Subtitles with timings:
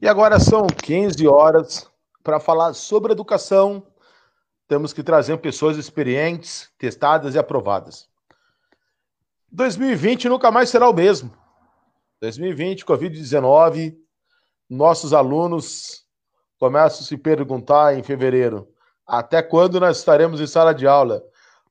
[0.00, 1.90] E agora são 15 horas
[2.22, 3.82] para falar sobre educação.
[4.68, 8.06] Temos que trazer pessoas experientes, testadas e aprovadas.
[9.50, 11.32] 2020 nunca mais será o mesmo.
[12.20, 13.96] 2020, Covid-19,
[14.68, 16.04] nossos alunos
[16.58, 18.68] começam a se perguntar em fevereiro:
[19.06, 21.22] até quando nós estaremos em sala de aula?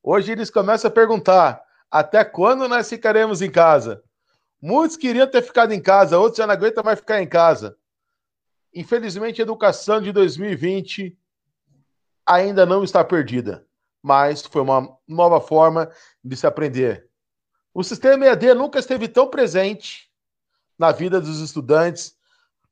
[0.01, 1.61] Hoje eles começam a perguntar:
[1.91, 4.01] até quando nós ficaremos em casa?
[4.59, 7.77] Muitos queriam ter ficado em casa, outros já não aguentam mais ficar em casa.
[8.75, 11.17] Infelizmente, a educação de 2020
[12.25, 13.65] ainda não está perdida,
[14.03, 15.89] mas foi uma nova forma
[16.21, 17.09] de se aprender.
[17.73, 20.11] O sistema EAD nunca esteve tão presente
[20.77, 22.17] na vida dos estudantes,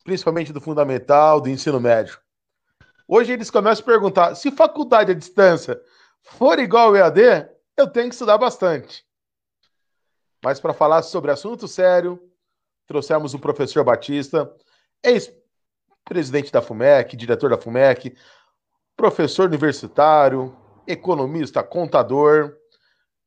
[0.04, 2.20] principalmente do fundamental, do ensino médio.
[3.08, 5.82] Hoje eles começam a perguntar: se faculdade à distância
[6.22, 9.06] for igual ao EAD, eu tenho que estudar bastante.
[10.44, 12.22] Mas para falar sobre assunto sério,
[12.86, 14.54] trouxemos o professor Batista,
[15.02, 15.32] ex
[16.06, 18.16] presidente da FUMEC, diretor da FUMEC,
[18.96, 20.56] professor universitário,
[20.88, 22.56] economista, contador.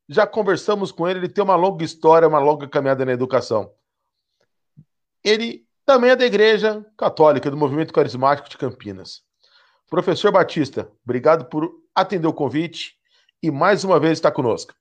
[0.08, 3.72] Já conversamos com ele, ele tem uma longa história, uma longa caminhada na educação.
[5.24, 9.22] Ele também é da Igreja Católica, do Movimento Carismático de Campinas.
[9.88, 12.96] Professor Batista, obrigado por atender o convite
[13.42, 14.74] e mais uma vez estar conosco.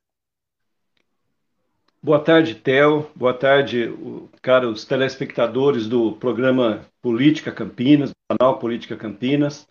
[2.06, 3.10] Boa tarde, Theo.
[3.16, 3.92] Boa tarde,
[4.40, 9.68] caros telespectadores do programa Política Campinas, do canal Política Campinas.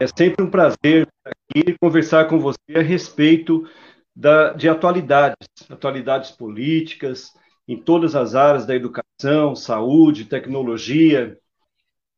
[0.00, 3.68] É sempre um prazer aqui conversar com você a respeito
[4.16, 5.36] da, de atualidades,
[5.68, 7.34] atualidades políticas,
[7.68, 11.36] em todas as áreas da educação, saúde, tecnologia.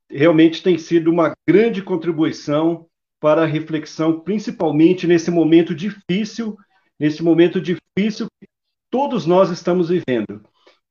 [0.09, 2.87] Realmente tem sido uma grande contribuição
[3.19, 6.56] para a reflexão, principalmente nesse momento difícil,
[7.01, 8.50] nesse momento difícil que
[8.91, 10.42] todos nós estamos vivendo.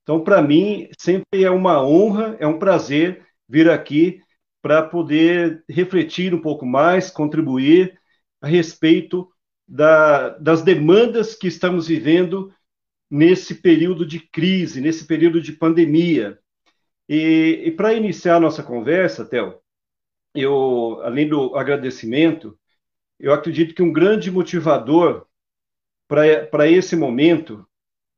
[0.03, 4.21] Então, para mim, sempre é uma honra, é um prazer vir aqui
[4.61, 7.99] para poder refletir um pouco mais, contribuir
[8.41, 9.29] a respeito
[9.67, 12.51] da, das demandas que estamos vivendo
[13.09, 16.39] nesse período de crise, nesse período de pandemia.
[17.07, 19.59] E, e para iniciar a nossa conversa, Théo,
[20.33, 22.57] eu, além do agradecimento,
[23.19, 25.25] eu acredito que um grande motivador
[26.07, 27.67] para esse momento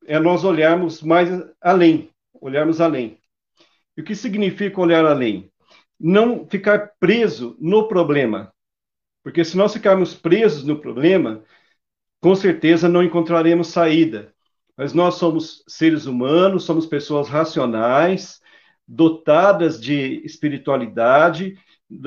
[0.06, 1.28] é nós olharmos mais
[1.60, 3.18] além, olharmos além.
[3.96, 5.50] E o que significa olhar além?
[5.98, 8.52] Não ficar preso no problema.
[9.22, 11.42] Porque se nós ficarmos presos no problema,
[12.20, 14.32] com certeza não encontraremos saída.
[14.76, 18.40] Mas nós somos seres humanos, somos pessoas racionais,
[18.88, 21.56] dotadas de espiritualidade.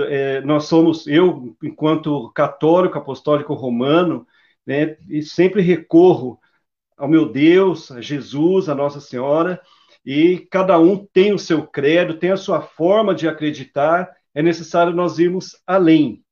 [0.09, 4.27] É, nós somos, eu, enquanto católico apostólico romano,
[4.66, 6.39] né, sempre recorro
[6.97, 9.61] ao meu Deus, a Jesus, a Nossa Senhora,
[10.06, 14.94] e cada um tem o seu credo, tem a sua forma de acreditar, é necessário
[14.94, 16.23] nós irmos além.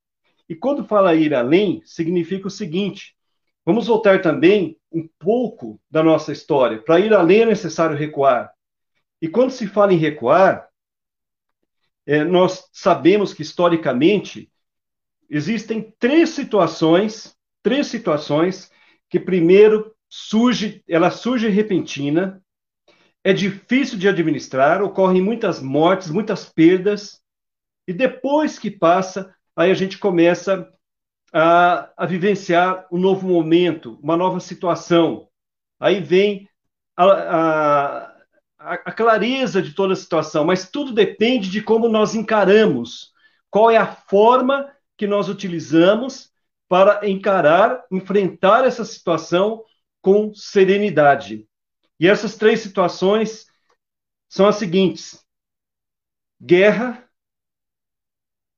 [0.47, 3.15] E quando fala ir além, significa o seguinte:
[3.65, 6.81] vamos voltar também um pouco da nossa história.
[6.81, 8.53] Para ir além é necessário recuar.
[9.21, 10.67] E quando se fala em recuar,
[12.05, 14.51] é, nós sabemos que historicamente
[15.29, 18.69] existem três situações, três situações
[19.09, 22.39] que primeiro surge, ela surge repentina,
[23.23, 27.19] é difícil de administrar, ocorrem muitas mortes, muitas perdas,
[27.87, 30.71] e depois que passa, aí a gente começa
[31.33, 35.27] a, a vivenciar um novo momento, uma nova situação.
[35.79, 36.47] Aí vem
[36.95, 37.05] a,
[38.59, 43.11] a, a clareza de toda a situação, mas tudo depende de como nós encaramos,
[43.49, 46.29] qual é a forma que nós utilizamos
[46.69, 49.63] para encarar, enfrentar essa situação
[50.03, 51.47] com serenidade.
[51.97, 53.47] E essas três situações
[54.27, 55.25] são as seguintes:
[56.39, 57.09] guerra,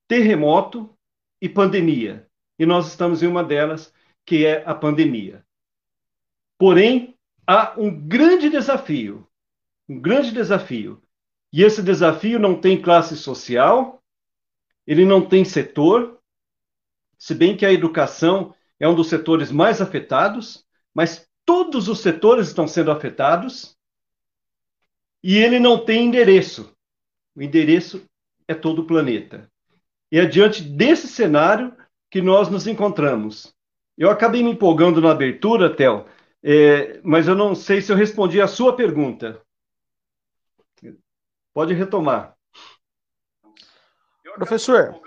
[0.07, 0.97] terremoto
[1.39, 2.28] e pandemia.
[2.57, 3.94] E nós estamos em uma delas,
[4.25, 5.45] que é a pandemia.
[6.57, 9.29] Porém, há um grande desafio,
[9.88, 11.01] um grande desafio.
[11.53, 14.03] E esse desafio não tem classe social,
[14.87, 16.19] ele não tem setor,
[17.19, 22.47] se bem que a educação é um dos setores mais afetados, mas todos os setores
[22.47, 23.77] estão sendo afetados
[25.23, 26.75] e ele não tem endereço.
[27.35, 28.03] O endereço
[28.47, 29.49] é todo o planeta.
[30.11, 31.75] E é diante desse cenário
[32.09, 33.53] que nós nos encontramos.
[33.97, 36.05] Eu acabei me empolgando na abertura, Theo,
[36.43, 39.41] é, mas eu não sei se eu respondi a sua pergunta.
[41.53, 42.35] Pode retomar.
[44.35, 45.01] Professor,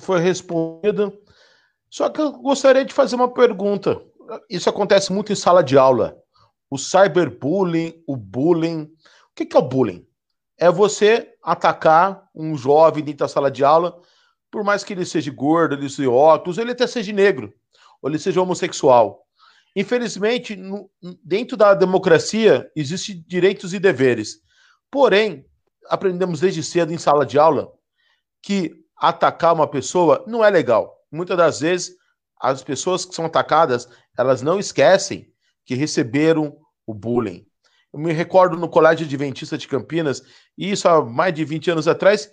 [0.00, 1.12] foi respondido.
[1.90, 4.02] Só que eu gostaria de fazer uma pergunta
[4.48, 6.16] isso acontece muito em sala de aula.
[6.70, 8.82] O cyberbullying, o bullying.
[9.30, 10.06] O que, é o bullying?
[10.58, 14.00] é você atacar um jovem dentro da sala de aula,
[14.50, 17.52] por mais que ele seja gordo, ele seja óculos, ele até seja negro,
[18.00, 19.22] ou ele seja homossexual.
[19.74, 20.90] Infelizmente, no,
[21.22, 24.40] dentro da democracia, existem direitos e deveres.
[24.90, 25.44] Porém,
[25.88, 27.70] aprendemos desde cedo em sala de aula
[28.42, 30.96] que atacar uma pessoa não é legal.
[31.12, 31.94] Muitas das vezes,
[32.40, 35.32] as pessoas que são atacadas, elas não esquecem
[35.64, 37.46] que receberam o bullying.
[37.92, 40.22] Eu me recordo no Colégio Adventista de Campinas,
[40.56, 42.30] e isso há mais de 20 anos atrás,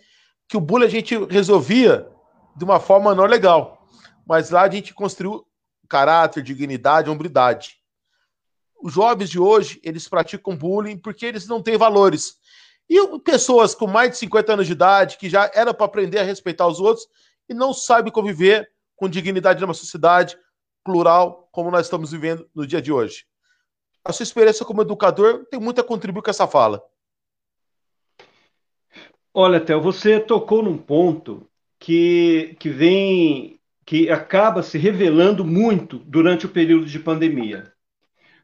[0.47, 2.07] que o bullying a gente resolvia
[2.56, 3.88] de uma forma não legal.
[4.25, 5.45] Mas lá a gente construiu
[5.89, 7.77] caráter, dignidade, hombridade.
[8.81, 12.35] Os jovens de hoje, eles praticam bullying porque eles não têm valores.
[12.89, 16.24] E pessoas com mais de 50 anos de idade, que já era para aprender a
[16.24, 17.07] respeitar os outros,
[17.47, 20.38] e não sabem conviver com dignidade numa sociedade
[20.83, 23.24] plural como nós estamos vivendo no dia de hoje
[24.04, 26.84] a sua experiência como educador tem muito a contribuir com essa fala.
[29.34, 31.48] Olha, Théo, você tocou num ponto
[31.80, 37.72] que, que vem, que acaba se revelando muito durante o período de pandemia.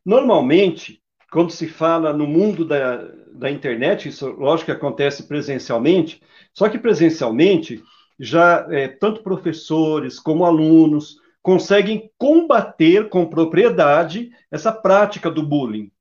[0.04, 3.04] Normalmente, quando se fala no mundo da,
[3.34, 6.22] da internet, isso lógico que acontece presencialmente,
[6.54, 7.84] só que presencialmente
[8.20, 15.92] já é, tanto professores como alunos, conseguem combater com propriedade essa prática do bullying.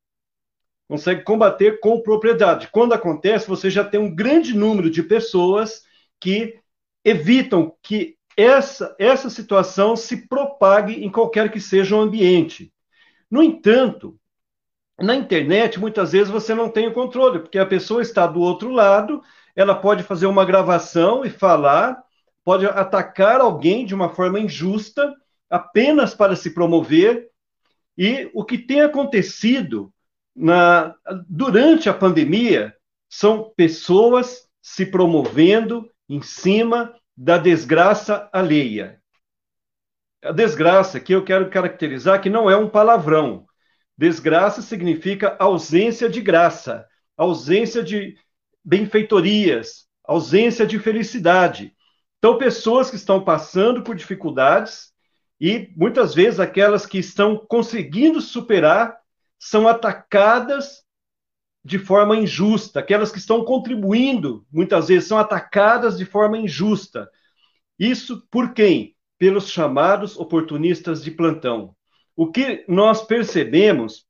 [0.89, 2.69] Consegue combater com propriedade.
[2.73, 5.83] Quando acontece, você já tem um grande número de pessoas
[6.19, 6.59] que
[7.05, 12.73] evitam que essa, essa situação se propague em qualquer que seja o ambiente.
[13.31, 14.19] No entanto,
[14.99, 18.71] na internet, muitas vezes você não tem o controle, porque a pessoa está do outro
[18.71, 19.23] lado,
[19.55, 22.03] ela pode fazer uma gravação e falar,
[22.45, 25.15] pode atacar alguém de uma forma injusta,
[25.49, 27.29] apenas para se promover.
[27.97, 29.93] E o que tem acontecido
[30.35, 30.95] na,
[31.29, 32.75] durante a pandemia
[33.09, 39.01] são pessoas se promovendo em cima da desgraça alheia.
[40.23, 43.47] A desgraça que eu quero caracterizar que não é um palavrão.
[43.97, 46.87] Desgraça significa ausência de graça,
[47.17, 48.17] ausência de
[48.65, 51.75] benfeitorias, ausência de felicidade.
[52.19, 54.88] Então, pessoas que estão passando por dificuldades
[55.41, 58.99] e muitas vezes aquelas que estão conseguindo superar
[59.39, 60.83] são atacadas
[61.65, 67.11] de forma injusta, aquelas que estão contribuindo, muitas vezes são atacadas de forma injusta.
[67.79, 68.97] Isso por quem?
[69.19, 71.75] Pelos chamados oportunistas de plantão.
[72.17, 74.07] O que nós percebemos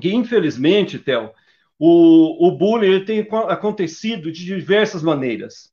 [0.00, 1.30] que, infelizmente, Theo,
[1.78, 5.72] o, o bullying tem acontecido de diversas maneiras.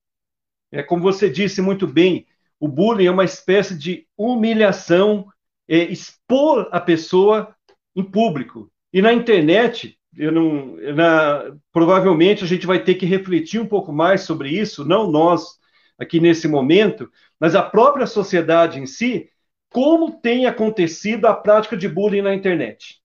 [0.72, 2.28] É como você disse muito bem,
[2.60, 5.28] o bullying é uma espécie de humilhação,
[5.68, 7.56] é, expor a pessoa
[7.96, 8.72] em público.
[8.94, 13.92] E na internet, eu não, na, provavelmente a gente vai ter que refletir um pouco
[13.92, 15.60] mais sobre isso, não nós
[15.98, 17.10] aqui nesse momento,
[17.40, 19.30] mas a própria sociedade em si,
[19.70, 23.02] como tem acontecido a prática de bullying na internet.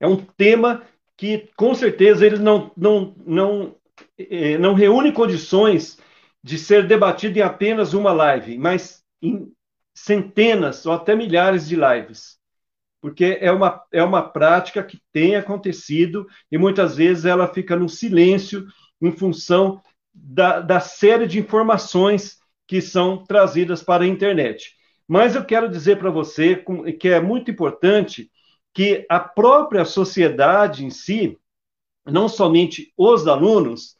[0.00, 0.82] É um tema
[1.16, 3.76] que, com certeza, ele não, não, não,
[4.16, 5.98] é, não reúne condições
[6.42, 9.52] de ser debatido em apenas uma live, mas em
[9.94, 12.38] centenas ou até milhares de lives.
[13.00, 17.88] Porque é uma, é uma prática que tem acontecido e muitas vezes ela fica no
[17.88, 18.66] silêncio
[19.00, 19.80] em função
[20.12, 24.74] da, da série de informações que são trazidas para a internet.
[25.06, 26.62] Mas eu quero dizer para você
[27.00, 28.30] que é muito importante
[28.74, 31.38] que a própria sociedade em si,
[32.04, 33.96] não somente os alunos,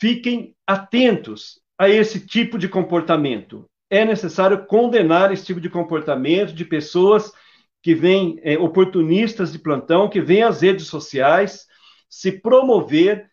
[0.00, 3.66] fiquem atentos a esse tipo de comportamento.
[3.90, 7.32] É necessário condenar esse tipo de comportamento de pessoas
[7.82, 11.66] que vêm, é, oportunistas de plantão, que vêm às redes sociais
[12.08, 13.30] se promover,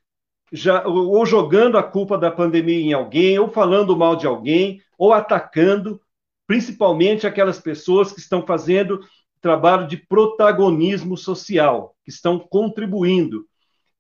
[0.52, 5.14] já, ou jogando a culpa da pandemia em alguém, ou falando mal de alguém, ou
[5.14, 6.02] atacando,
[6.46, 9.00] principalmente aquelas pessoas que estão fazendo
[9.42, 13.46] trabalho de protagonismo social, que estão contribuindo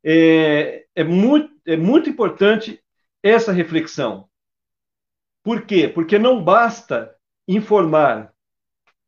[0.09, 2.81] é, é, muito, é muito importante
[3.21, 4.29] essa reflexão.
[5.43, 5.89] Por quê?
[5.89, 7.13] Porque não basta
[7.45, 8.31] informar.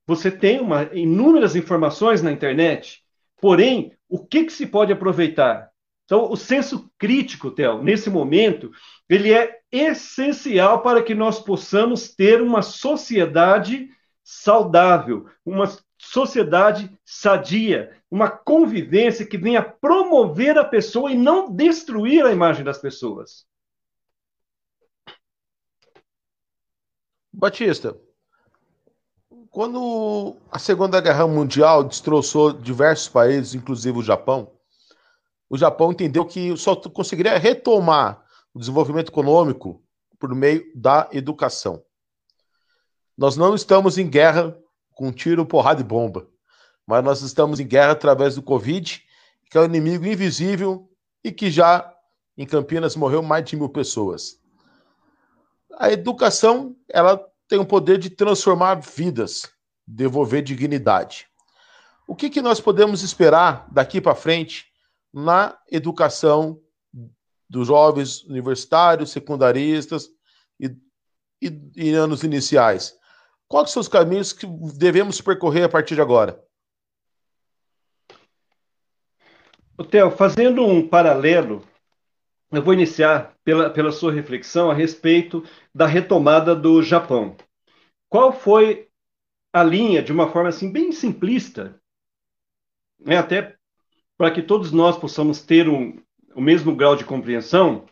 [0.06, 3.02] Você tem uma, inúmeras informações na internet,
[3.40, 5.70] porém, o que, que se pode aproveitar?
[6.04, 8.70] Então, o senso crítico, Theo, nesse momento,
[9.08, 13.90] ele é essencial para que nós possamos ter uma sociedade
[14.22, 15.66] saudável, uma
[15.98, 22.80] sociedade sadia, uma convivência que venha promover a pessoa e não destruir a imagem das
[22.80, 23.46] pessoas.
[27.32, 27.96] Batista,
[29.52, 34.52] quando a Segunda Guerra Mundial destroçou diversos países, inclusive o Japão,
[35.50, 38.24] o Japão entendeu que só conseguiria retomar
[38.54, 39.84] o desenvolvimento econômico
[40.20, 41.84] por meio da educação.
[43.18, 44.58] Nós não estamos em guerra
[44.94, 46.28] com tiro, porrada e bomba,
[46.90, 49.00] mas nós estamos em guerra através do Covid,
[49.48, 50.90] que é um inimigo invisível
[51.24, 51.94] e que já
[52.36, 54.40] em Campinas morreu mais de mil pessoas.
[55.78, 59.52] A educação ela tem o poder de transformar vidas,
[59.86, 61.28] devolver dignidade.
[62.08, 64.66] O que, que nós podemos esperar daqui para frente
[65.14, 66.60] na educação
[67.48, 70.10] dos jovens universitários, secundaristas
[70.60, 70.76] e,
[71.40, 72.96] e, e anos iniciais?
[73.48, 76.49] Quais são os caminhos que devemos percorrer a partir de agora?
[79.84, 81.64] Theo, fazendo um paralelo,
[82.52, 85.44] eu vou iniciar pela, pela sua reflexão a respeito
[85.74, 87.36] da retomada do Japão.
[88.10, 88.90] Qual foi
[89.54, 91.80] a linha, de uma forma assim bem simplista,
[93.00, 93.56] né, até
[94.18, 95.98] para que todos nós possamos ter um,
[96.36, 97.86] o mesmo grau de compreensão,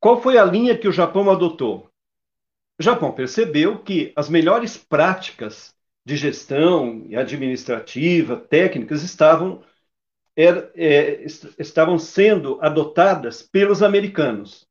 [0.00, 1.90] qual foi a linha que o Japão adotou?
[2.78, 5.74] O Japão percebeu que as melhores práticas
[6.10, 9.62] de gestão administrativa, técnicas, estavam,
[10.34, 11.24] er, é,
[11.56, 14.66] estavam sendo adotadas pelos americanos.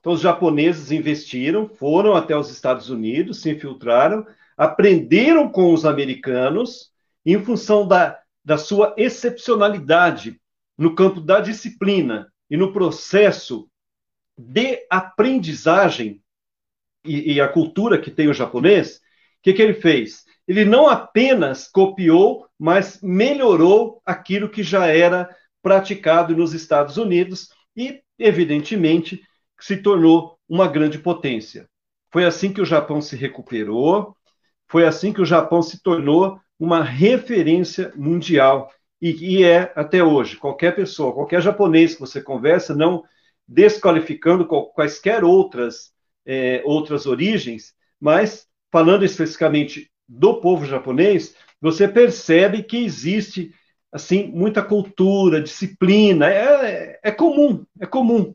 [0.00, 4.26] Então, os japoneses investiram, foram até os Estados Unidos, se infiltraram,
[4.56, 6.90] aprenderam com os americanos,
[7.26, 10.40] em função da, da sua excepcionalidade
[10.78, 13.68] no campo da disciplina e no processo
[14.38, 16.22] de aprendizagem
[17.04, 19.00] e, e a cultura que tem o japonês, o
[19.42, 20.27] que, que ele fez?
[20.48, 25.28] Ele não apenas copiou, mas melhorou aquilo que já era
[25.62, 29.22] praticado nos Estados Unidos e, evidentemente,
[29.60, 31.68] se tornou uma grande potência.
[32.10, 34.16] Foi assim que o Japão se recuperou,
[34.66, 40.36] foi assim que o Japão se tornou uma referência mundial e, e é até hoje.
[40.36, 43.04] Qualquer pessoa, qualquer japonês que você conversa, não
[43.46, 45.92] desqualificando quaisquer outras
[46.26, 53.52] é, outras origens, mas falando especificamente do povo japonês, você percebe que existe
[53.92, 58.34] assim muita cultura, disciplina, é, é comum, é comum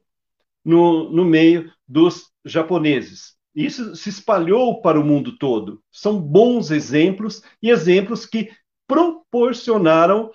[0.64, 3.36] no, no meio dos japoneses.
[3.56, 5.82] Isso se espalhou para o mundo todo.
[5.92, 8.50] São bons exemplos e exemplos que
[8.88, 10.32] proporcionaram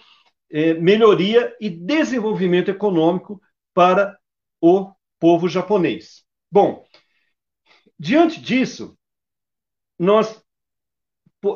[0.51, 3.41] é, melhoria e desenvolvimento econômico
[3.75, 4.17] para
[4.61, 6.25] o povo japonês.
[6.51, 6.85] Bom,
[7.99, 8.97] diante disso,
[9.99, 10.43] nós,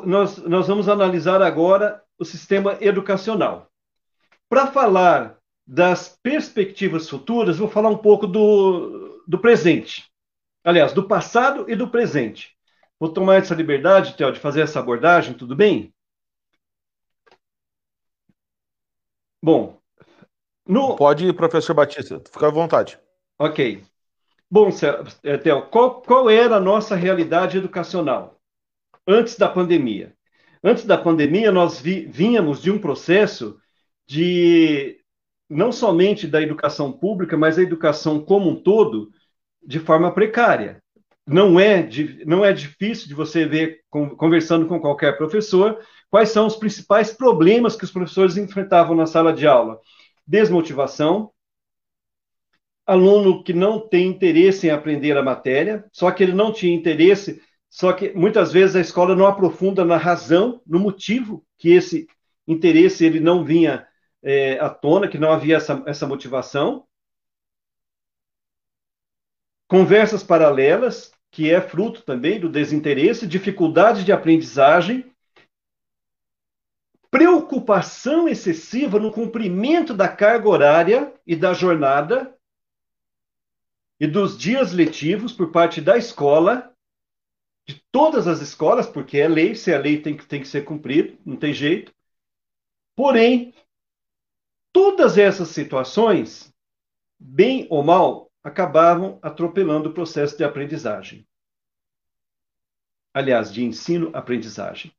[0.05, 3.69] nós, nós vamos analisar agora o sistema educacional.
[4.49, 10.09] Para falar das perspectivas futuras, vou falar um pouco do, do presente.
[10.63, 12.55] Aliás, do passado e do presente.
[12.99, 15.93] Vou tomar essa liberdade, Theo, de fazer essa abordagem, tudo bem?
[19.41, 19.77] Bom,
[20.65, 20.95] no...
[20.95, 22.97] Pode, professor Batista, fica à vontade.
[23.37, 23.83] Ok.
[24.49, 24.69] Bom,
[25.23, 28.32] eh, Theo, qual, qual era a nossa realidade educacional
[29.07, 30.13] antes da pandemia?
[30.63, 33.59] Antes da pandemia, nós vi, vínhamos de um processo
[34.07, 34.99] de
[35.49, 39.11] não somente da educação pública, mas da educação como um todo,
[39.65, 40.81] de forma precária.
[41.25, 41.87] Não é,
[42.25, 45.79] não é difícil de você ver, conversando com qualquer professor,
[46.09, 49.79] quais são os principais problemas que os professores enfrentavam na sala de aula.
[50.27, 51.31] Desmotivação,
[52.85, 57.41] aluno que não tem interesse em aprender a matéria, só que ele não tinha interesse,
[57.73, 62.07] só que muitas vezes a escola não aprofunda na razão, no motivo que esse
[62.47, 63.87] interesse ele não vinha
[64.21, 66.85] é, à tona, que não havia essa, essa motivação.
[69.67, 75.11] Conversas paralelas, que é fruto também do desinteresse, dificuldade de aprendizagem,
[77.09, 82.37] preocupação excessiva no cumprimento da carga horária e da jornada
[83.99, 86.72] e dos dias letivos por parte da escola,
[87.65, 90.63] de todas as escolas, porque é lei, se é lei tem que, tem que ser
[90.65, 91.93] cumprido, não tem jeito.
[92.95, 93.53] Porém,
[94.73, 96.51] Todas essas situações,
[97.19, 101.27] bem ou mal, acabavam atropelando o processo de aprendizagem.
[103.13, 104.91] Aliás, de ensino-aprendizagem.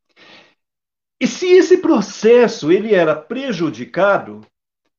[1.20, 4.46] E se esse processo ele era prejudicado,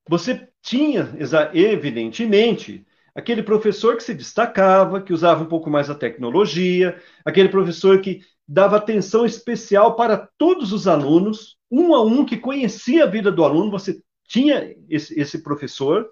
[0.05, 1.09] você tinha,
[1.53, 8.01] evidentemente, aquele professor que se destacava, que usava um pouco mais a tecnologia, aquele professor
[8.01, 13.31] que dava atenção especial para todos os alunos, um a um, que conhecia a vida
[13.31, 16.09] do aluno, você tinha esse, esse professor,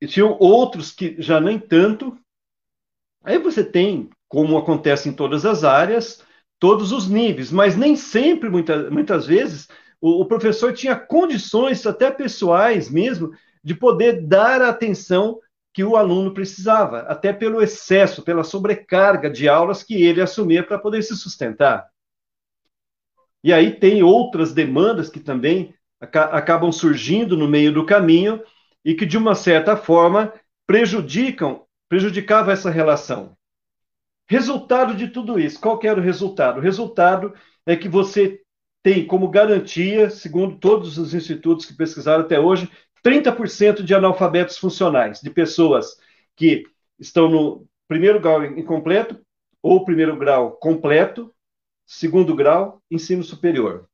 [0.00, 2.18] e tinham outros que já nem tanto.
[3.22, 6.24] Aí você tem, como acontece em todas as áreas,
[6.58, 9.68] todos os níveis, mas nem sempre, muita, muitas vezes,
[10.00, 13.30] o, o professor tinha condições, até pessoais mesmo,
[13.62, 15.38] de poder dar a atenção
[15.72, 20.78] que o aluno precisava, até pelo excesso, pela sobrecarga de aulas que ele assumia para
[20.78, 21.88] poder se sustentar.
[23.42, 28.42] E aí tem outras demandas que também acabam surgindo no meio do caminho
[28.84, 30.32] e que de uma certa forma
[30.66, 33.36] prejudicam, prejudicava essa relação.
[34.28, 36.58] Resultado de tudo isso, qual que era o resultado?
[36.58, 37.34] O resultado
[37.66, 38.40] é que você
[38.82, 42.68] tem como garantia, segundo todos os institutos que pesquisaram até hoje,
[43.04, 45.96] 30% de analfabetos funcionais, de pessoas
[46.36, 46.64] que
[46.98, 49.20] estão no primeiro grau incompleto
[49.60, 51.34] ou primeiro grau completo,
[51.84, 53.88] segundo grau, ensino superior.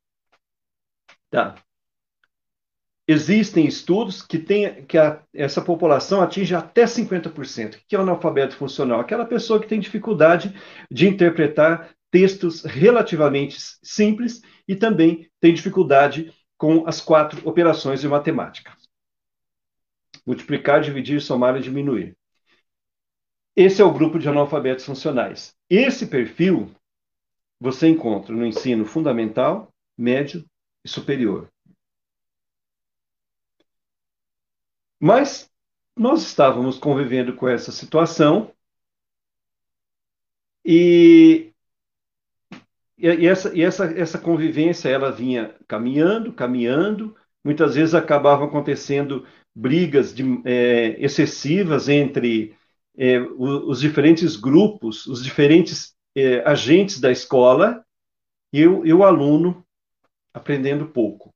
[1.29, 1.55] Tá.
[3.07, 7.75] Existem estudos que, tem, que a, essa população atinge até 50%.
[7.75, 8.99] O que é o analfabeto funcional?
[8.99, 10.55] Aquela pessoa que tem dificuldade
[10.91, 18.78] de interpretar textos relativamente simples e também tem dificuldade com as quatro operações de matemática.
[20.29, 22.15] Multiplicar, dividir, somar e diminuir.
[23.55, 25.55] Esse é o grupo de analfabetos funcionais.
[25.67, 26.69] Esse perfil
[27.59, 30.45] você encontra no ensino fundamental, médio
[30.85, 31.51] e superior.
[34.99, 35.49] Mas
[35.97, 38.53] nós estávamos convivendo com essa situação
[40.63, 41.51] e,
[42.95, 49.25] e, essa, e essa, essa convivência ela vinha caminhando, caminhando, muitas vezes acabavam acontecendo
[49.59, 52.55] brigas de, é, excessivas entre
[52.97, 57.83] é, os, diferentes grupos, os diferentes é, agentes da escola
[58.53, 59.65] e o, e o aluno
[60.33, 61.33] aprendendo pouco.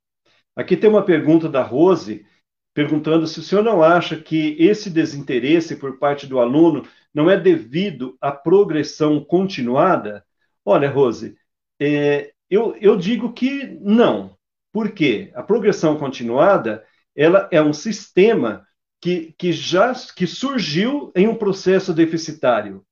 [0.56, 2.26] Aqui tem uma pergunta da Rose
[2.74, 7.38] perguntando se o senhor não acha que esse desinteresse por parte do aluno não é
[7.38, 10.26] devido à progressão continuada?
[10.66, 11.36] Olha, Rose,
[11.80, 14.38] é, eu, eu digo que não.
[14.72, 15.30] Por quê?
[15.36, 16.84] A progressão continuada
[17.16, 18.66] ela é um sistema
[19.02, 22.86] que, que já que surgiu em um processo deficitário.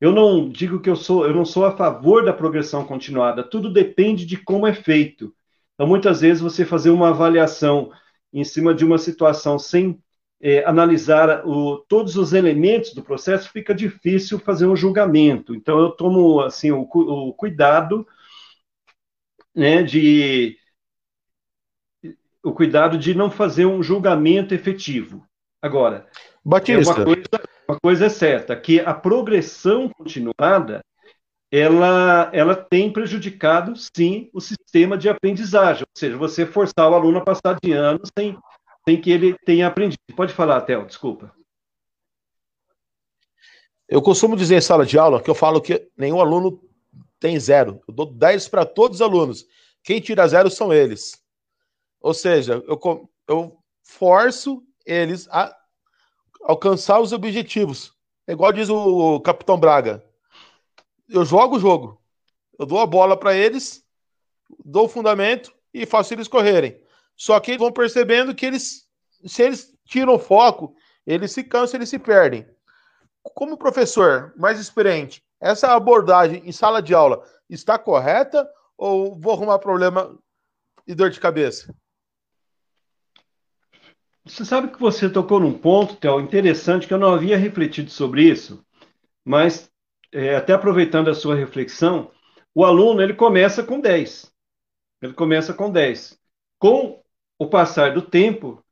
[0.00, 3.42] Eu não digo que eu sou, eu não sou a favor da progressão continuada.
[3.42, 5.34] Tudo depende de como é feito.
[5.74, 7.92] Então, muitas vezes você fazer uma avaliação
[8.32, 9.98] em cima de uma situação sem
[10.40, 15.54] é, analisar o, todos os elementos do processo, fica difícil fazer um julgamento.
[15.54, 18.06] Então, eu tomo assim o, o cuidado
[19.54, 20.56] né, de
[22.42, 25.26] o cuidado de não fazer um julgamento efetivo.
[25.62, 26.06] Agora,
[26.44, 26.94] Batista.
[26.94, 27.28] Uma, coisa,
[27.68, 30.80] uma coisa é certa, que a progressão continuada
[31.52, 37.18] ela, ela tem prejudicado, sim, o sistema de aprendizagem, ou seja, você forçar o aluno
[37.18, 38.38] a passar de ano sem,
[38.88, 39.98] sem que ele tenha aprendido.
[40.14, 41.34] Pode falar, Theo, desculpa.
[43.88, 46.62] Eu costumo dizer em sala de aula que eu falo que nenhum aluno
[47.18, 47.82] tem zero.
[47.88, 49.44] Eu dou 10 para todos os alunos.
[49.82, 51.19] Quem tira zero são eles.
[52.00, 55.54] Ou seja, eu, eu forço eles a
[56.42, 57.92] alcançar os objetivos.
[58.26, 60.02] É igual diz o Capitão Braga
[61.10, 62.00] eu jogo o jogo.
[62.58, 63.84] Eu dou a bola para eles,
[64.64, 66.80] dou o fundamento e faço eles correrem.
[67.16, 68.86] Só que eles vão percebendo que eles,
[69.26, 70.74] se eles tiram o foco,
[71.06, 72.46] eles se cansam, eles se perdem.
[73.34, 79.58] Como professor mais experiente, essa abordagem em sala de aula está correta ou vou arrumar
[79.58, 80.16] problema
[80.86, 81.74] e dor de cabeça?
[84.30, 88.22] Você sabe que você tocou num ponto, Theo, interessante, que eu não havia refletido sobre
[88.22, 88.64] isso,
[89.24, 89.68] mas
[90.12, 92.12] é, até aproveitando a sua reflexão,
[92.54, 94.32] o aluno ele começa com 10.
[95.02, 96.16] Ele começa com 10.
[96.60, 97.02] Com
[97.40, 98.64] o passar do tempo,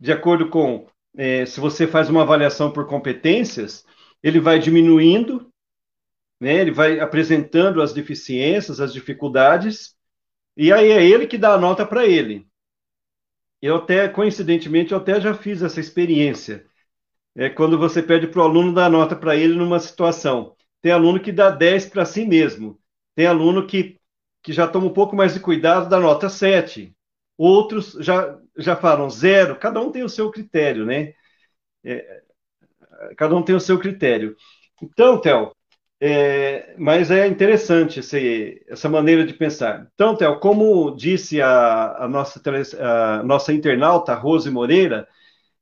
[0.00, 3.84] de acordo com é, se você faz uma avaliação por competências,
[4.22, 5.52] ele vai diminuindo,
[6.40, 9.94] né, ele vai apresentando as deficiências, as dificuldades,
[10.56, 12.50] e aí é ele que dá a nota para ele.
[13.62, 16.66] Eu até, coincidentemente, eu até já fiz essa experiência.
[17.36, 20.56] É quando você pede para o aluno dar nota para ele numa situação.
[20.82, 22.80] Tem aluno que dá 10 para si mesmo.
[23.14, 24.00] Tem aluno que,
[24.42, 26.96] que já toma um pouco mais de cuidado, dá nota 7.
[27.38, 29.58] Outros já, já falam zero.
[29.58, 31.14] Cada um tem o seu critério, né?
[31.84, 32.22] É,
[33.16, 34.36] cada um tem o seu critério.
[34.82, 35.54] Então, Theo,
[36.04, 39.86] é, mas é interessante esse, essa maneira de pensar.
[39.94, 42.42] Então, Theo, como disse a, a nossa,
[42.80, 45.06] a nossa internauta Rose Moreira,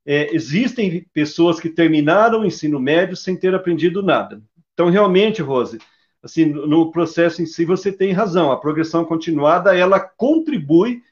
[0.03, 4.41] é, existem pessoas que terminaram o ensino médio sem ter aprendido nada.
[4.73, 5.77] Então, realmente, Rose,
[6.23, 8.51] assim, no processo em si você tem razão.
[8.51, 11.03] A progressão continuada ela contribui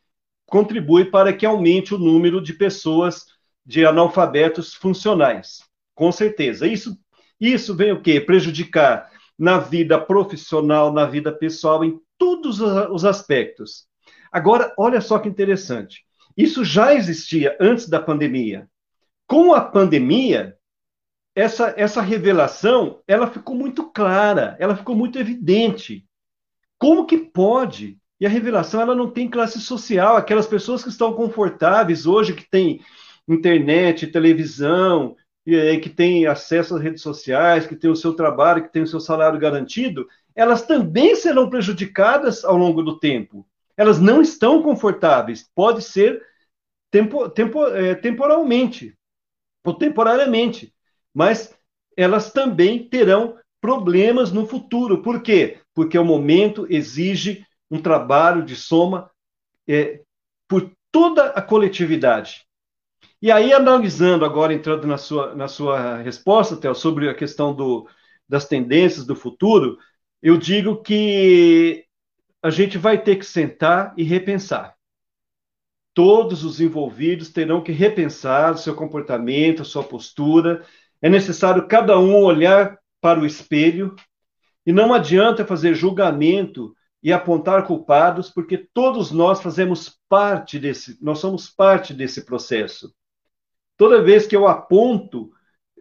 [0.47, 3.27] contribui para que aumente o número de pessoas
[3.63, 5.59] de analfabetos funcionais.
[5.93, 6.65] Com certeza.
[6.65, 6.97] Isso
[7.39, 8.19] isso vem o quê?
[8.19, 9.07] Prejudicar
[9.39, 13.87] na vida profissional, na vida pessoal, em todos os aspectos.
[14.29, 16.03] Agora, olha só que interessante.
[16.35, 18.69] Isso já existia antes da pandemia.
[19.25, 20.57] Com a pandemia,
[21.33, 26.05] essa, essa revelação ela ficou muito clara, ela ficou muito evidente.
[26.77, 27.97] Como que pode?
[28.19, 30.17] E a revelação ela não tem classe social.
[30.17, 32.81] Aquelas pessoas que estão confortáveis hoje, que têm
[33.27, 35.15] internet, televisão,
[35.81, 38.99] que têm acesso às redes sociais, que têm o seu trabalho, que têm o seu
[38.99, 43.45] salário garantido, elas também serão prejudicadas ao longo do tempo.
[43.75, 45.49] Elas não estão confortáveis.
[45.55, 46.21] Pode ser
[46.91, 48.95] tempo, tempo, é, temporalmente
[49.65, 50.73] ou temporariamente
[51.13, 51.53] mas
[51.97, 55.01] elas também terão problemas no futuro.
[55.01, 55.59] Por quê?
[55.73, 59.11] Porque o momento exige um trabalho de soma
[59.67, 60.01] é,
[60.47, 62.45] por toda a coletividade.
[63.21, 67.87] E aí, analisando agora, entrando na sua, na sua resposta, Théo, sobre a questão do,
[68.27, 69.77] das tendências do futuro,
[70.21, 71.85] eu digo que
[72.41, 74.75] a gente vai ter que sentar e repensar.
[75.93, 80.65] Todos os envolvidos terão que repensar o seu comportamento, a sua postura,
[81.01, 83.95] é necessário cada um olhar para o espelho
[84.65, 91.19] e não adianta fazer julgamento e apontar culpados, porque todos nós fazemos parte desse, nós
[91.19, 92.93] somos parte desse processo.
[93.79, 95.31] Toda vez que eu aponto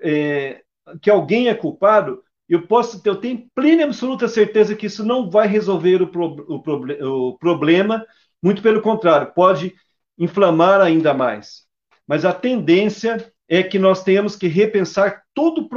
[0.01, 0.63] é,
[1.03, 5.29] que alguém é culpado, eu posso, eu tenho plena e absoluta certeza que isso não
[5.29, 8.07] vai resolver o, pro, o, o problema,
[8.41, 9.75] muito pelo contrário, pode
[10.17, 11.65] inflamar ainda mais.
[12.07, 15.69] Mas a tendência é que nós temos que repensar todo,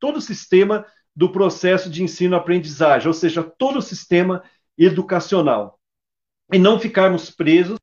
[0.00, 4.42] todo o sistema do processo de ensino-aprendizagem, ou seja, todo o sistema
[4.76, 5.78] educacional.
[6.52, 7.78] E não ficarmos presos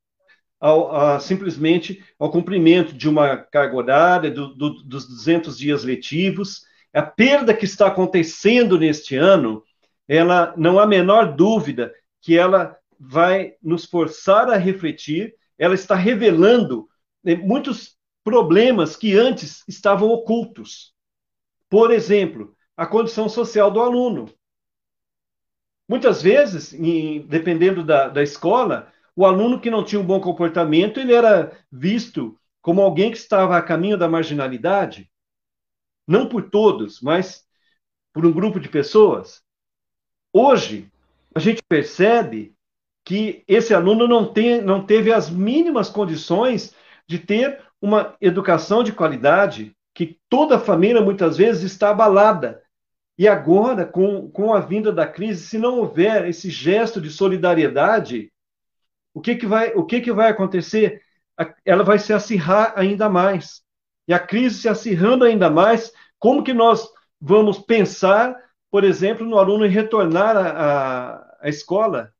[0.66, 6.66] ao, a, simplesmente ao cumprimento de uma carga horária, do, do, dos 200 dias letivos.
[6.92, 9.64] A perda que está acontecendo neste ano,
[10.08, 15.94] ela não há a menor dúvida que ela vai nos forçar a refletir, ela está
[15.94, 16.90] revelando
[17.24, 20.96] né, muitos problemas que antes estavam ocultos.
[21.70, 24.34] Por exemplo, a condição social do aluno.
[25.88, 31.00] Muitas vezes, em, dependendo da, da escola, o aluno que não tinha um bom comportamento,
[31.00, 35.10] ele era visto como alguém que estava a caminho da marginalidade.
[36.08, 37.46] Não por todos, mas
[38.14, 39.42] por um grupo de pessoas.
[40.34, 40.92] Hoje,
[41.34, 42.54] a gente percebe
[43.04, 46.76] que esse aluno não, tem, não teve as mínimas condições
[47.08, 52.62] de ter uma educação de qualidade que toda a família muitas vezes está abalada.
[53.18, 58.32] E agora, com, com a vinda da crise, se não houver esse gesto de solidariedade,
[59.16, 61.02] o que, que, vai, o que, que vai acontecer?
[61.64, 63.64] Ela vai se acirrar ainda mais.
[64.06, 66.86] E a crise se acirrando ainda mais, como que nós
[67.20, 68.36] vamos pensar,
[68.70, 72.14] por exemplo, no aluno retornar à, escola?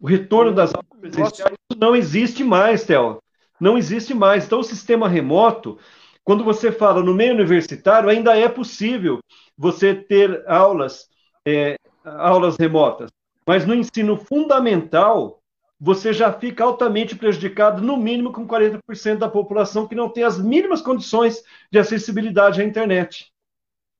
[0.00, 3.20] O retorno das aulas presenciais não existe mais, Theo
[3.60, 4.46] não existe mais.
[4.46, 5.78] Então, o sistema remoto,
[6.24, 9.18] quando você fala no meio universitário, ainda é possível
[9.58, 11.08] você ter aulas,
[11.44, 13.10] é, aulas remotas.
[13.46, 15.40] Mas no ensino fundamental,
[15.80, 20.38] você já fica altamente prejudicado, no mínimo com 40% da população que não tem as
[20.38, 23.32] mínimas condições de acessibilidade à internet.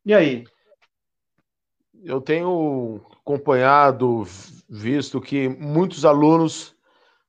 [0.05, 0.45] E aí?
[2.03, 4.25] Eu tenho acompanhado,
[4.69, 6.75] visto que muitos alunos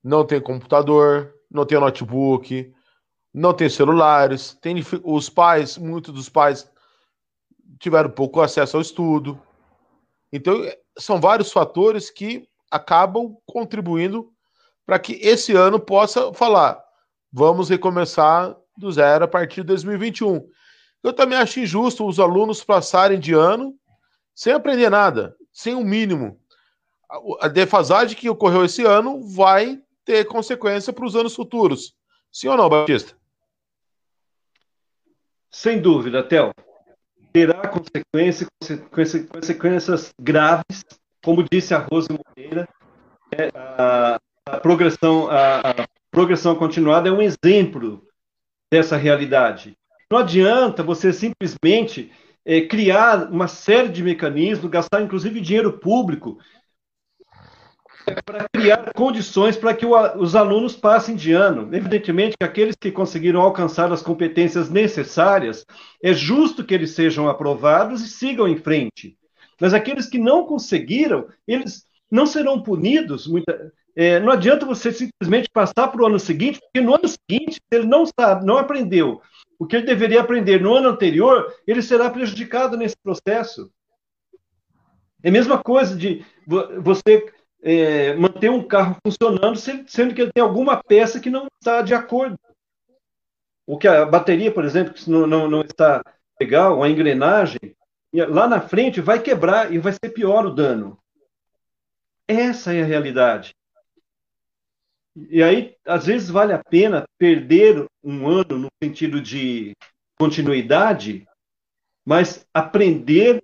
[0.04, 2.74] não têm computador, não tem notebook,
[3.34, 6.70] não tem celulares, tem os pais, muitos dos pais
[7.80, 9.42] tiveram pouco acesso ao estudo.
[10.32, 10.62] Então,
[10.98, 14.32] são vários fatores que acabam contribuindo
[14.86, 16.82] para que esse ano possa falar,
[17.32, 20.48] vamos recomeçar do zero a partir de 2021.
[21.04, 23.76] Eu também acho injusto os alunos passarem de ano
[24.34, 26.40] sem aprender nada, sem o um mínimo.
[27.42, 31.94] A defasagem que ocorreu esse ano vai ter consequência para os anos futuros.
[32.32, 33.16] Sim ou não, Batista?
[35.50, 36.54] Sem dúvida, Théo.
[37.34, 38.48] Terá consequência,
[39.32, 40.84] consequências graves,
[41.24, 42.68] como disse a Rose Moreira,
[43.32, 48.06] é, a, a, progressão, a, a progressão continuada é um exemplo
[48.72, 49.78] dessa realidade.
[50.12, 52.12] Não adianta você simplesmente
[52.46, 56.38] é, criar uma série de mecanismos, gastar inclusive dinheiro público
[58.26, 61.74] para criar condições para que o, os alunos passem de ano.
[61.76, 65.66] Evidentemente que aqueles que conseguiram alcançar as competências necessárias,
[66.04, 69.18] é justo que eles sejam aprovados e sigam em frente.
[69.60, 73.28] Mas aqueles que não conseguiram, eles não serão punidos.
[73.28, 77.60] Muita, é, não adianta você simplesmente passar para o ano seguinte, porque no ano seguinte
[77.72, 79.22] ele não sabe, não aprendeu
[79.62, 83.72] o que ele deveria aprender no ano anterior, ele será prejudicado nesse processo.
[85.22, 86.26] É a mesma coisa de
[86.82, 87.32] você
[87.62, 91.94] é, manter um carro funcionando, sendo que ele tem alguma peça que não está de
[91.94, 92.38] acordo.
[93.66, 96.04] O que a bateria, por exemplo, que não, não, não está
[96.40, 97.60] legal, a engrenagem,
[98.14, 100.98] lá na frente vai quebrar e vai ser pior o dano.
[102.28, 103.56] Essa é a realidade.
[105.30, 109.76] E aí, às vezes, vale a pena perder um ano no sentido de
[110.18, 111.28] continuidade,
[112.06, 113.44] mas aprender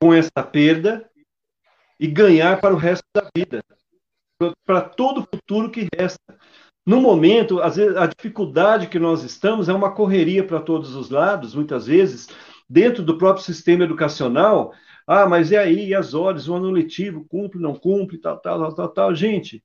[0.00, 1.08] com essa perda
[1.98, 3.62] e ganhar para o resto da vida,
[4.66, 6.38] para todo o futuro que resta.
[6.86, 11.08] No momento, às vezes, a dificuldade que nós estamos é uma correria para todos os
[11.08, 12.28] lados, muitas vezes,
[12.68, 14.74] dentro do próprio sistema educacional.
[15.06, 18.58] Ah, mas e aí, e as horas, o ano letivo, cumpre, não cumpre, tal, tal,
[18.58, 19.14] tal, tal, tal.
[19.14, 19.62] Gente,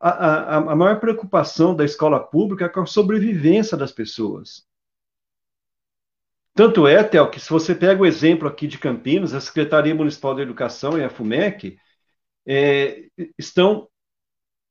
[0.00, 4.67] a, a, a maior preocupação da escola pública é com a sobrevivência das pessoas.
[6.58, 10.34] Tanto é, Tel, que se você pega o exemplo aqui de Campinas, a Secretaria Municipal
[10.34, 11.78] de Educação e a FUMEC
[12.44, 13.04] é,
[13.38, 13.88] estão,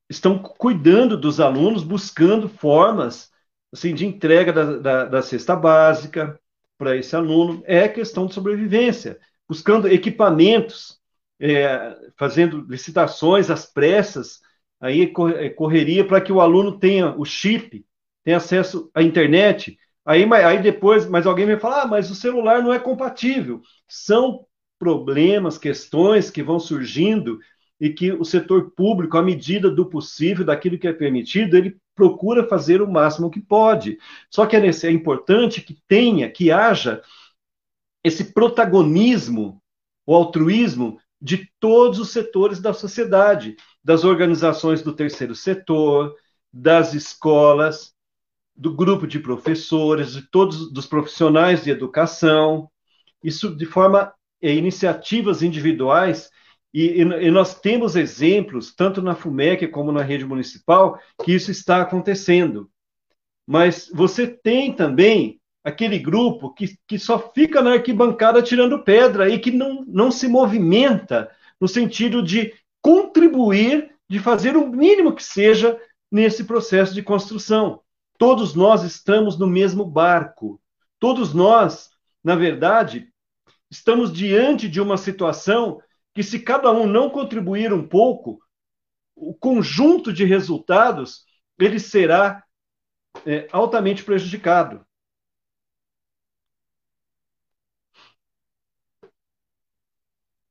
[0.10, 3.32] estão cuidando dos alunos, buscando formas
[3.72, 6.38] assim, de entrega da, da, da cesta básica
[6.78, 7.64] para esse aluno.
[7.66, 11.00] É questão de sobrevivência, buscando equipamentos,
[11.40, 14.42] é, fazendo licitações às pressas,
[14.78, 17.86] aí é, correria para que o aluno tenha o chip,
[18.26, 22.64] tenha acesso à internet, Aí, aí depois, mas alguém vai falar, ah, mas o celular
[22.64, 23.62] não é compatível.
[23.90, 24.46] São
[24.80, 27.40] problemas, questões que vão surgindo
[27.78, 32.48] e que o setor público, à medida do possível, daquilo que é permitido, ele procura
[32.48, 33.98] fazer o máximo que pode.
[34.32, 37.02] Só que é, é importante que tenha, que haja
[38.02, 39.62] esse protagonismo,
[40.06, 46.16] o altruísmo de todos os setores da sociedade, das organizações do terceiro setor,
[46.54, 47.97] das escolas,
[48.58, 52.70] do grupo de professores, de todos dos profissionais de educação,
[53.24, 56.30] isso de forma é, iniciativas individuais
[56.74, 61.82] e, e, nós temos exemplos tanto na Fumec como na rede municipal que isso está
[61.82, 62.70] acontecendo.
[63.48, 69.40] Mas você tem também aquele grupo que, que só fica na arquibancada tirando pedra e
[69.40, 75.80] que não, não se movimenta no sentido de contribuir, de fazer o mínimo que seja
[76.12, 77.82] nesse processo de construção.
[78.18, 80.60] Todos nós estamos no mesmo barco.
[81.00, 81.92] Todos nós,
[82.24, 83.14] na verdade,
[83.70, 85.82] estamos diante de uma situação
[86.14, 88.40] que, se cada um não contribuir um pouco,
[89.16, 91.26] o conjunto de resultados
[91.60, 92.44] ele será
[93.26, 94.86] é, altamente prejudicado.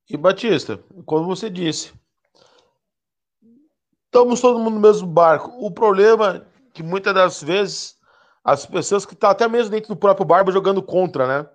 [0.08, 1.92] E Batista, como você disse,
[4.04, 5.50] estamos todo mundo no mesmo barco.
[5.58, 6.46] O problema
[6.76, 7.96] que muitas das vezes
[8.44, 11.50] as pessoas que estão tá até mesmo dentro do próprio barco jogando contra, né?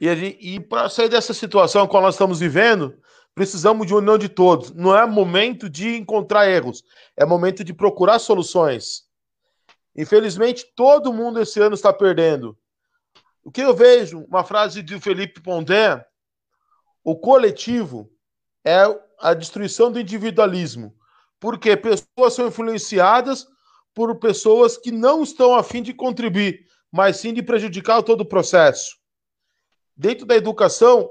[0.00, 2.96] E, e para sair dessa situação que nós estamos vivendo,
[3.34, 4.72] precisamos de união de todos.
[4.72, 6.84] Não é momento de encontrar erros,
[7.16, 9.02] é momento de procurar soluções.
[9.96, 12.56] Infelizmente, todo mundo esse ano está perdendo.
[13.42, 16.06] O que eu vejo, uma frase de Felipe Pondé,
[17.02, 18.08] o coletivo
[18.64, 18.84] é
[19.18, 20.97] a destruição do individualismo.
[21.40, 23.46] Porque pessoas são influenciadas
[23.94, 28.28] por pessoas que não estão a fim de contribuir, mas sim de prejudicar todo o
[28.28, 28.96] processo.
[29.96, 31.10] Dentro da educação,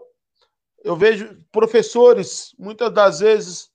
[0.83, 3.69] eu vejo professores, muitas das vezes,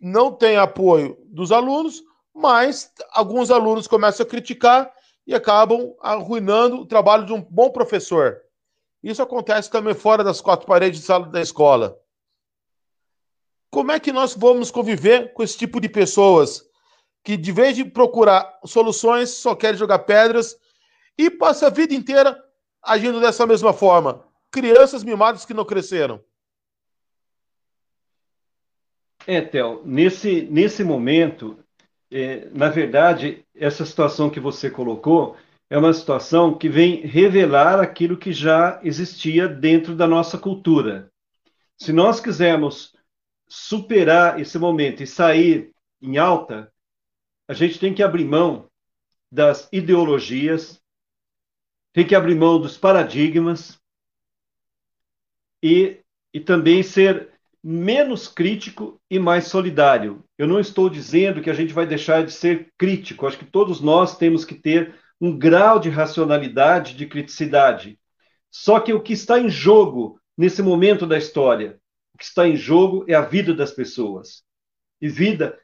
[0.00, 2.02] não têm apoio dos alunos,
[2.34, 4.92] mas alguns alunos começam a criticar
[5.26, 8.40] e acabam arruinando o trabalho de um bom professor.
[9.02, 11.96] Isso acontece também fora das quatro paredes de sala da escola.
[13.72, 16.62] Como é que nós vamos conviver com esse tipo de pessoas
[17.24, 20.58] que, de vez de procurar soluções, só querem jogar pedras
[21.16, 22.38] e passa a vida inteira
[22.82, 24.22] agindo dessa mesma forma?
[24.50, 26.22] Crianças mimadas que não cresceram.
[29.26, 31.58] É, Theo, nesse, nesse momento,
[32.10, 35.34] é, na verdade, essa situação que você colocou
[35.70, 41.10] é uma situação que vem revelar aquilo que já existia dentro da nossa cultura.
[41.78, 42.92] Se nós quisermos
[43.54, 46.72] superar esse momento e sair em alta,
[47.46, 48.66] a gente tem que abrir mão
[49.30, 50.80] das ideologias,
[51.92, 53.78] tem que abrir mão dos paradigmas
[55.62, 56.00] e,
[56.32, 57.30] e também ser
[57.62, 60.24] menos crítico e mais solidário.
[60.38, 63.82] Eu não estou dizendo que a gente vai deixar de ser crítico, acho que todos
[63.82, 68.00] nós temos que ter um grau de racionalidade, de criticidade.
[68.50, 71.81] Só que o que está em jogo nesse momento da história
[72.14, 74.42] o que está em jogo é a vida das pessoas.
[75.00, 75.58] E vida,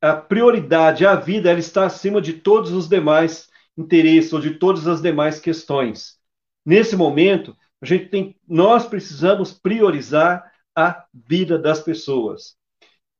[0.00, 4.86] a prioridade, a vida, ela está acima de todos os demais interesses ou de todas
[4.86, 6.18] as demais questões.
[6.64, 12.56] Nesse momento, a gente tem, nós precisamos priorizar a vida das pessoas.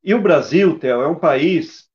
[0.02, 1.88] E o Brasil, Theo, é um país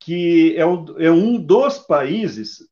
[0.00, 0.62] que é
[1.04, 2.68] é um dos países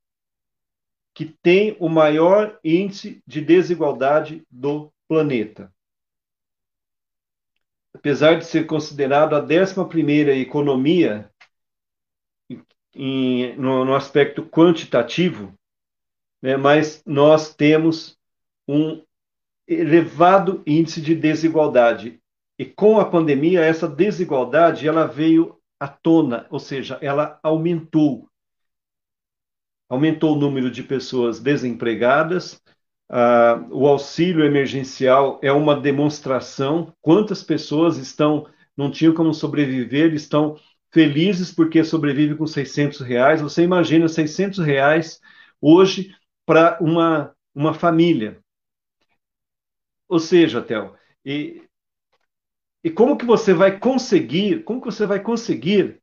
[1.15, 5.73] que tem o maior índice de desigualdade do planeta.
[8.07, 11.29] Apesar de ser considerado a 11ª economia
[12.95, 15.53] em, no, no, aspecto quantitativo,
[16.41, 18.17] né, mas nós temos
[18.69, 19.03] um
[19.67, 22.21] elevado índice de desigualdade.
[22.57, 28.31] E com a pandemia, essa desigualdade ela veio à tona, ou seja, ela aumentou.
[29.89, 32.63] Aumentou o número de pessoas desempregadas,
[33.09, 36.93] ah, o auxílio emergencial é uma demonstração.
[37.01, 40.59] Quantas pessoas estão, não tinham como sobreviver, estão
[40.91, 43.41] felizes porque sobrevivem com 600 reais.
[43.41, 45.21] Você imagina 600 reais
[45.61, 46.15] hoje
[46.45, 48.39] para uma, uma família.
[50.09, 51.63] Ou seja, Théo, e,
[52.83, 56.01] e como que você vai conseguir, como que você vai conseguir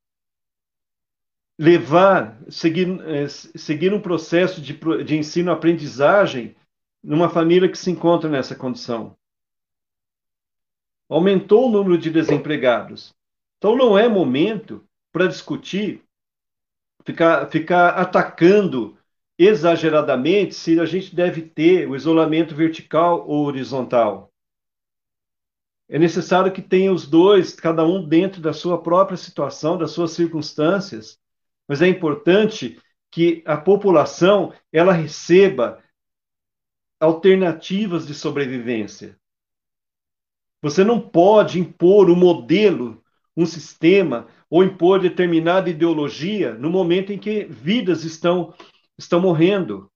[1.58, 6.56] levar, seguir, é, seguir um processo de, de ensino-aprendizagem
[7.04, 9.18] numa família que se encontra nessa condição?
[11.10, 13.14] Aumentou o número de desempregados.
[13.58, 16.02] Então não é momento para discutir,
[17.06, 18.98] ficar, ficar atacando
[19.38, 24.32] exageradamente se a gente deve ter o isolamento vertical ou horizontal.
[25.90, 30.12] É necessário que tenha os dois, cada um dentro da sua própria situação, das suas
[30.12, 31.20] circunstâncias,
[31.68, 32.80] mas é importante
[33.12, 35.83] que a população ela receba
[37.04, 39.20] alternativas de sobrevivência.
[40.62, 43.04] Você não pode impor um modelo,
[43.36, 48.54] um sistema ou impor determinada ideologia no momento em que vidas estão
[48.98, 49.92] estão morrendo.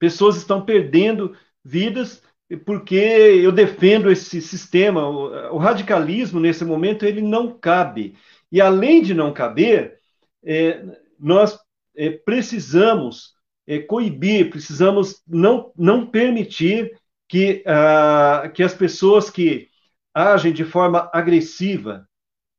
[0.00, 2.20] Pessoas estão perdendo vidas
[2.64, 5.06] porque eu defendo esse sistema.
[5.06, 8.16] O, radicalismo, nesse momento, ele não cabe.
[8.50, 10.00] E, além de não caber,
[10.42, 10.82] é,
[11.18, 11.58] nós
[11.94, 13.37] é, precisamos
[13.76, 19.68] coibir, precisamos não, não permitir que, ah, que as pessoas que
[20.14, 22.08] agem de forma agressiva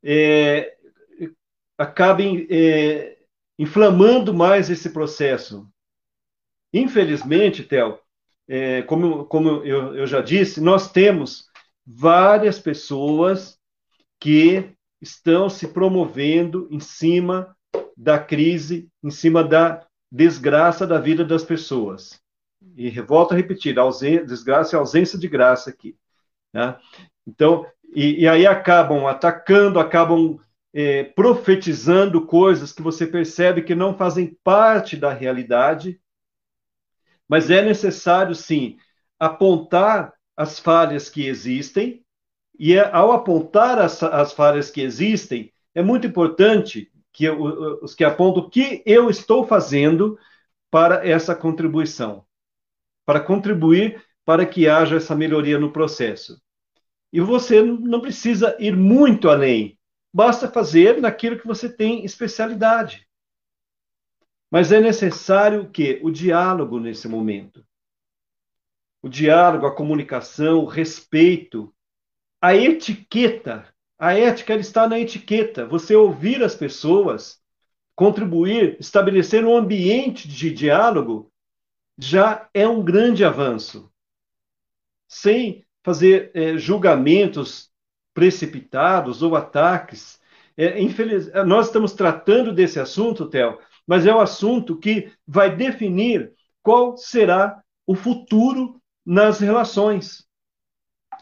[0.04, 0.78] é,
[1.78, 3.18] acabem é,
[3.58, 5.68] inflamando mais esse processo.
[6.72, 8.00] Infelizmente, Theo,
[8.48, 11.50] é, como, como eu, eu já disse, nós temos
[11.86, 13.58] várias pessoas
[14.20, 17.56] que estão se promovendo em cima
[17.98, 22.22] da crise, em cima da desgraça da vida das pessoas.
[22.76, 23.76] E volto a repetir,
[24.26, 25.96] desgraça é ausência de graça aqui.
[26.54, 26.78] Né?
[27.26, 30.40] Então, e, e, aí acabam atacando, acabam
[30.74, 36.00] é, profetizando coisas que você percebe que não fazem parte da realidade,
[37.28, 38.78] mas é necessário, sim,
[39.20, 42.04] apontar as falhas que existem,
[42.58, 48.06] e é, ao apontar as, as falhas que existem, é muito importante que os que
[48.06, 50.18] apontam o que eu estou fazendo
[50.72, 52.26] para essa contribuição,
[53.06, 56.42] para contribuir para que haja essa melhoria no processo.
[57.12, 59.78] E você não precisa ir muito além.
[60.14, 63.06] Basta fazer naquilo que você tem especialidade.
[64.50, 66.00] Mas é necessário o quê?
[66.02, 67.66] O diálogo nesse momento.
[69.02, 71.76] O diálogo, a comunicação, o respeito,
[72.42, 73.68] a etiqueta.
[74.00, 75.66] A ética está na etiqueta.
[75.66, 77.42] Você ouvir as pessoas,
[77.94, 81.30] contribuir, estabelecer um ambiente de diálogo,
[81.98, 83.92] já é um grande avanço.
[85.06, 87.70] Sem fazer é, julgamentos
[88.14, 90.18] precipitados ou ataques.
[90.56, 91.30] É, infeliz...
[91.46, 96.32] Nós estamos tratando desse assunto, Theo, mas é um assunto que vai definir
[96.64, 100.26] qual será o futuro nas relações,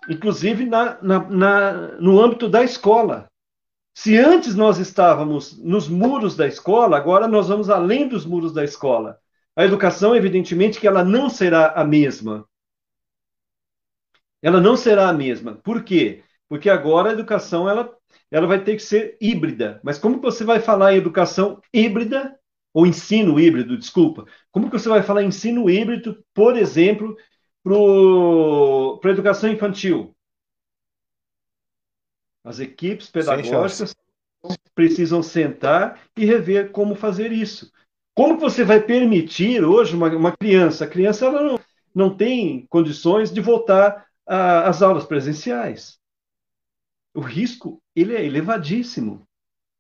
[0.10, 3.28] inclusive na, na, na, no âmbito da escola.
[3.96, 8.64] Se antes nós estávamos nos muros da escola, agora nós vamos além dos muros da
[8.64, 9.18] escola.
[9.56, 12.48] A educação, evidentemente, que ela não será a mesma.
[14.42, 15.56] Ela não será a mesma.
[15.56, 16.24] Por quê?
[16.50, 17.94] porque agora a educação ela,
[18.32, 19.80] ela vai ter que ser híbrida.
[19.84, 22.38] Mas como você vai falar em educação híbrida,
[22.74, 24.26] ou ensino híbrido, desculpa?
[24.52, 27.16] Como que você vai falar em ensino híbrido, por exemplo,
[27.64, 30.16] para a educação infantil?
[32.44, 33.96] As equipes pedagógicas
[34.74, 37.72] precisam sentar e rever como fazer isso.
[38.16, 40.86] Como você vai permitir hoje uma, uma criança?
[40.86, 41.60] A criança ela não,
[41.94, 46.00] não tem condições de voltar às aulas presenciais
[47.18, 49.28] o risco ele é elevadíssimo.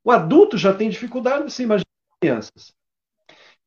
[0.03, 1.85] O adulto já tem dificuldade, você imagina
[2.19, 2.73] crianças.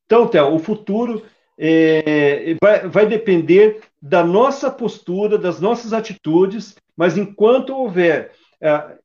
[0.05, 1.25] Então, Theo, o futuro
[1.57, 8.97] é, vai, vai depender da nossa postura, das nossas atitudes, Mas enquanto houver é,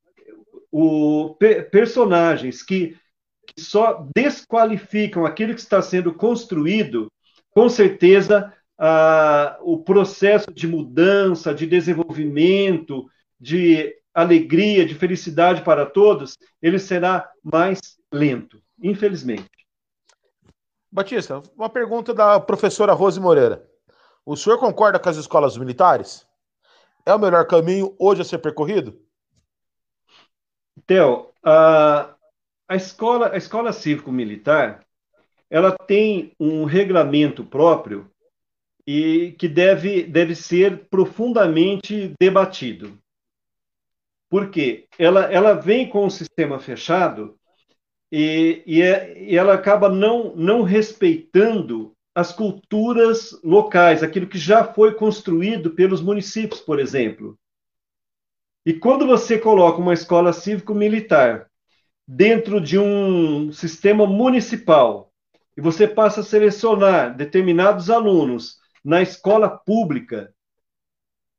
[0.70, 1.36] o,
[1.70, 2.96] personagens que,
[3.46, 7.10] que só desqualificam aquilo que está sendo construído,
[7.50, 8.52] com certeza
[9.62, 13.06] o processo de mudança, de desenvolvimento,
[13.40, 17.80] de alegria, de felicidade para todos, ele será mais
[18.12, 19.48] lento, infelizmente.
[20.92, 23.66] Batista, uma pergunta da professora Rose Moreira.
[24.26, 26.26] O senhor concorda com as escolas militares?
[27.06, 29.00] É o melhor caminho hoje a ser percorrido?
[30.84, 32.12] Theo, a,
[32.66, 34.84] a escola, a escola cívico-militar,
[35.48, 38.10] ela tem um regulamento próprio
[38.84, 42.98] e que deve, deve ser profundamente debatido.
[44.28, 44.88] Por quê?
[44.98, 47.38] Ela, ela vem com o sistema fechado
[48.10, 54.64] e, e, é, e ela acaba não, não respeitando as culturas locais, aquilo que já
[54.64, 57.38] foi construído pelos municípios, por exemplo.
[58.64, 61.50] E quando você coloca uma escola cívico-militar
[62.08, 65.12] dentro de um sistema municipal
[65.54, 70.32] e você passa a selecionar determinados alunos na escola pública,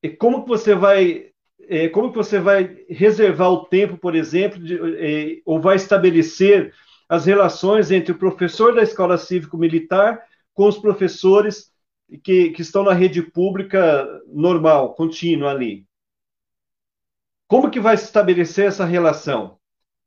[0.03, 1.31] e como que você vai
[1.67, 6.71] é, como que você vai reservar o tempo, por exemplo, de, é, ou vai estabelecer
[7.09, 10.21] as relações entre o professor da escola cívico-militar
[10.57, 11.71] com os professores
[12.23, 15.85] que, que estão na rede pública normal, contínua ali?
[17.47, 19.59] Como que vai se estabelecer essa relação?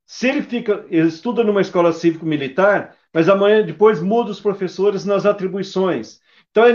[0.05, 5.24] Se ele fica, ele estuda numa escola cívico-militar, mas amanhã depois muda os professores nas
[5.24, 6.20] atribuições.
[6.51, 6.72] Então, é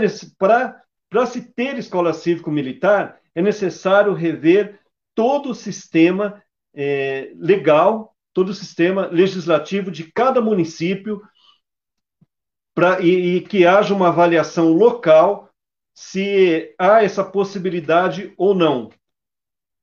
[1.09, 4.79] para se ter escola cívico-militar, é necessário rever
[5.13, 6.41] todo o sistema
[6.73, 11.21] é, legal, todo o sistema legislativo de cada município,
[12.75, 15.49] pra, e, e que haja uma avaliação local
[15.95, 18.91] se há essa possibilidade ou não.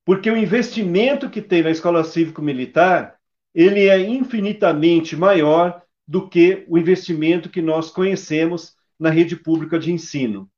[0.05, 3.17] Porque o investimento que tem na escola cívico-militar,
[3.55, 9.91] ele é infinitamente maior do que o investimento que nós conhecemos na rede pública de
[9.91, 10.51] ensino.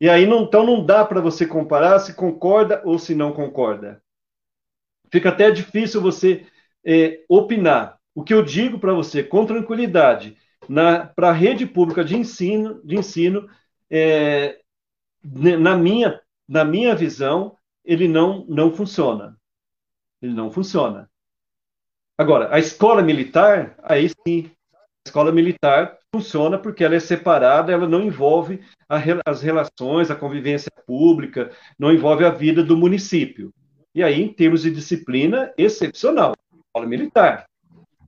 [0.00, 4.00] E aí, não, então, não dá para você comparar se concorda ou se não concorda.
[5.10, 6.46] Fica até difícil você
[6.84, 7.98] é, opinar.
[8.14, 10.36] O que eu digo para você, com tranquilidade,
[11.14, 13.48] para a rede pública de ensino, de ensino
[13.90, 14.60] é,
[15.22, 19.36] na, minha, na minha visão, ele não, não funciona.
[20.20, 21.08] Ele não funciona.
[22.18, 27.86] Agora, a escola militar, aí sim, a escola militar funciona porque ela é separada, ela
[27.88, 33.52] não envolve a, as relações, a convivência pública, não envolve a vida do município.
[33.94, 36.34] E aí, em termos de disciplina, excepcional,
[36.66, 37.46] escola militar.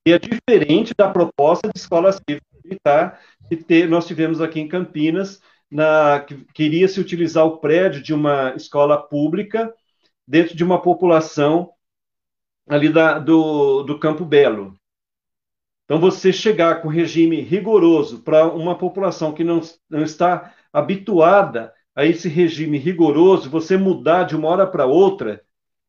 [0.06, 4.68] E é diferente da proposta de escola civil militar que ter, nós tivemos aqui em
[4.68, 5.40] Campinas,
[5.70, 9.72] na, que queria se utilizar o prédio de uma escola pública
[10.26, 11.72] dentro de uma população
[12.68, 14.78] ali da, do, do Campo Belo.
[15.84, 22.06] Então, você chegar com regime rigoroso para uma população que não, não está habituada a
[22.06, 25.42] esse regime rigoroso, você mudar de uma hora para outra,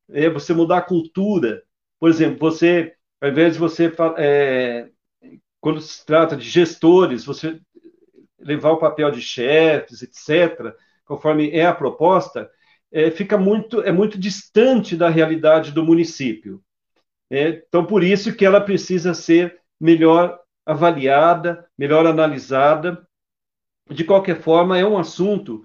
[0.09, 1.61] é, você mudar a cultura.
[1.99, 4.89] Por exemplo, você, ao invés de você, é,
[5.61, 7.61] quando se trata de gestores, você
[8.39, 12.49] levar o papel de chefes, etc., conforme é a proposta,
[12.91, 16.61] é, fica muito, é muito distante da realidade do município.
[17.29, 23.07] É, então, por isso que ela precisa ser melhor avaliada, melhor analisada.
[23.89, 25.63] De qualquer forma, é um assunto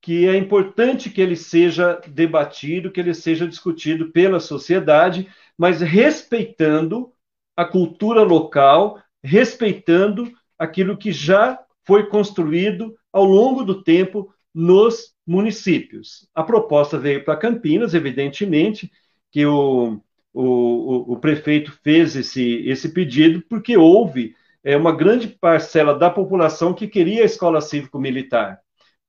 [0.00, 7.12] que é importante que ele seja debatido, que ele seja discutido pela sociedade, mas respeitando
[7.56, 16.28] a cultura local, respeitando aquilo que já foi construído ao longo do tempo nos municípios.
[16.34, 18.92] A proposta veio para Campinas, evidentemente,
[19.32, 20.00] que o,
[20.32, 26.74] o, o, prefeito fez esse, esse pedido porque houve é, uma grande parcela da população
[26.74, 28.60] que queria a escola cívico-militar.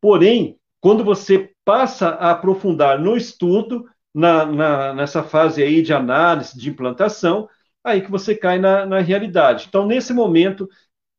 [0.01, 6.57] Porém, quando você passa a aprofundar no estudo, na, na, nessa fase aí de análise,
[6.57, 7.49] de implantação,
[7.85, 9.65] aí que você cai na, na realidade.
[9.69, 10.67] Então, nesse momento,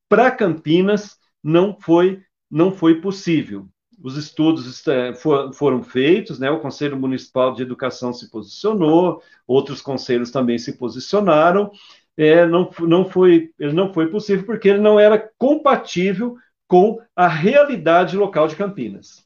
[0.08, 3.68] para Campinas, não foi, não foi possível
[4.02, 6.50] os estudos é, foram feitos, né?
[6.50, 11.70] O Conselho Municipal de Educação se posicionou, outros conselhos também se posicionaram.
[12.16, 16.36] É, não, não, foi, ele não foi possível porque ele não era compatível
[16.66, 19.24] com a realidade local de Campinas.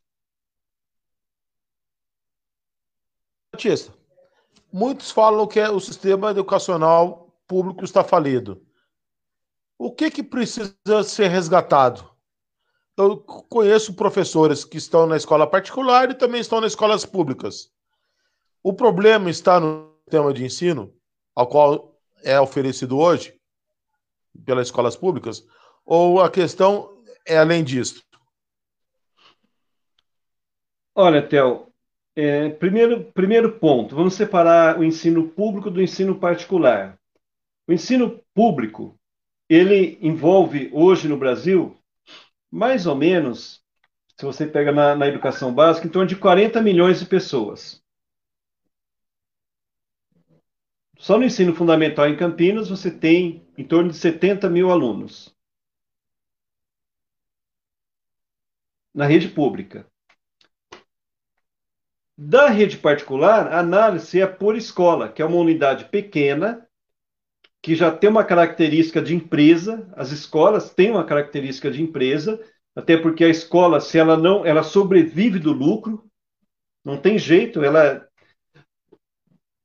[3.52, 3.92] Batista,
[4.72, 8.64] muitos falam que o sistema educacional público está falido.
[9.76, 12.08] O que, que precisa ser resgatado?
[12.96, 17.72] Eu conheço professores que estão na escola particular e também estão nas escolas públicas.
[18.62, 20.94] O problema está no sistema de ensino,
[21.34, 23.36] ao qual é oferecido hoje
[24.46, 25.44] pelas escolas públicas,
[25.84, 28.00] ou a questão é além disso?
[30.94, 31.66] Olha, Theo,
[32.14, 36.99] é, primeiro, primeiro ponto, vamos separar o ensino público do ensino particular.
[37.70, 38.98] O ensino público,
[39.48, 41.80] ele envolve hoje no Brasil,
[42.50, 43.64] mais ou menos,
[44.18, 47.80] se você pega na, na educação básica, em torno de 40 milhões de pessoas.
[50.98, 55.32] Só no ensino fundamental em Campinas você tem em torno de 70 mil alunos.
[58.92, 59.88] Na rede pública.
[62.18, 66.68] Da rede particular, a análise é por escola, que é uma unidade pequena,
[67.62, 69.88] que já tem uma característica de empresa.
[69.94, 72.40] As escolas têm uma característica de empresa,
[72.74, 76.04] até porque a escola, se ela não, ela sobrevive do lucro,
[76.84, 78.06] não tem jeito, ela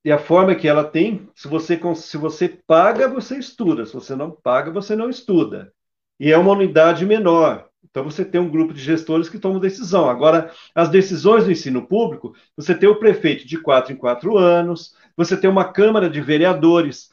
[0.04, 4.16] e a forma que ela tem, se você se você paga, você estuda, se você
[4.16, 5.74] não paga, você não estuda.
[6.20, 7.68] E é uma unidade menor.
[7.84, 10.08] Então, você tem um grupo de gestores que tomam decisão.
[10.08, 14.94] Agora, as decisões do ensino público, você tem o prefeito de quatro em quatro anos,
[15.18, 17.10] você tem uma Câmara de Vereadores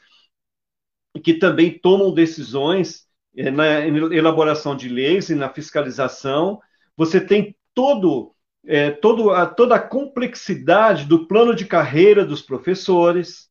[1.21, 6.59] que também tomam decisões eh, na elaboração de leis e na fiscalização.
[6.95, 8.33] Você tem todo,
[8.65, 13.49] é, todo a, toda a complexidade do plano de carreira dos professores,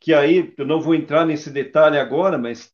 [0.00, 2.72] que aí eu não vou entrar nesse detalhe agora, mas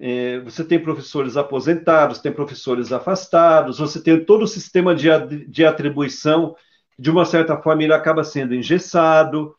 [0.00, 5.08] é, você tem professores aposentados, tem professores afastados, você tem todo o sistema de,
[5.46, 6.56] de atribuição,
[6.98, 9.54] de uma certa forma ele acaba sendo engessado,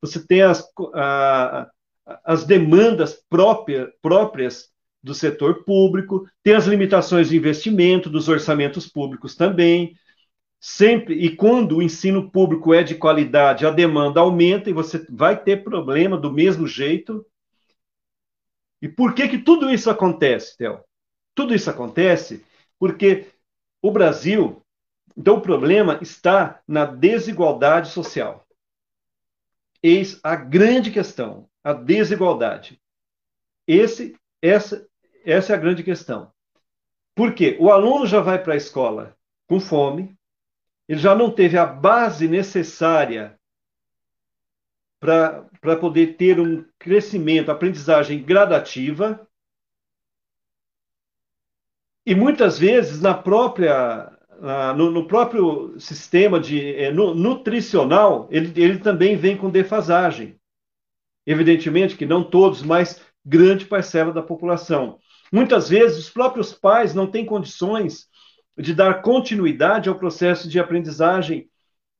[0.00, 0.68] você tem as,
[2.24, 4.70] as demandas própria, próprias
[5.02, 9.96] do setor público, tem as limitações de investimento dos orçamentos públicos também,
[10.60, 15.40] sempre e quando o ensino público é de qualidade, a demanda aumenta e você vai
[15.40, 17.26] ter problema do mesmo jeito,
[18.80, 20.80] e por que que tudo isso acontece, Theo?
[21.34, 22.44] Tudo isso acontece
[22.78, 23.26] porque
[23.80, 24.62] o Brasil,
[25.16, 28.46] então o problema está na desigualdade social.
[29.82, 32.80] Eis a grande questão, a desigualdade.
[33.66, 34.86] Esse, essa,
[35.24, 36.32] essa é a grande questão.
[37.14, 37.56] Por quê?
[37.60, 40.16] O aluno já vai para a escola com fome,
[40.88, 43.38] ele já não teve a base necessária
[44.98, 49.26] para poder ter um crescimento, aprendizagem gradativa.
[52.06, 54.12] E muitas vezes na própria
[54.76, 60.36] no, no, próprio sistema de é, no, nutricional, ele, ele também vem com defasagem.
[61.26, 64.98] Evidentemente que não todos, mas grande parcela da população.
[65.32, 68.08] Muitas vezes os próprios pais não têm condições
[68.58, 71.48] de dar continuidade ao processo de aprendizagem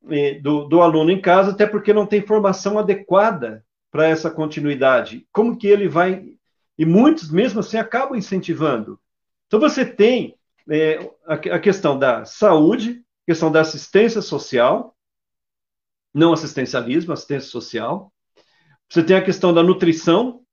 [0.08, 5.26] é, do, do aluno em casa, até porque não tem formação adequada para essa continuidade.
[5.32, 6.34] Como que ele vai.
[6.76, 8.98] E muitos, mesmo assim, acabam incentivando.
[9.46, 10.34] Então, você tem
[10.68, 14.96] é, a, a questão da saúde, questão da assistência social,
[16.12, 18.12] não assistencialismo, assistência social.
[18.92, 20.44] Você tem a questão da nutrição,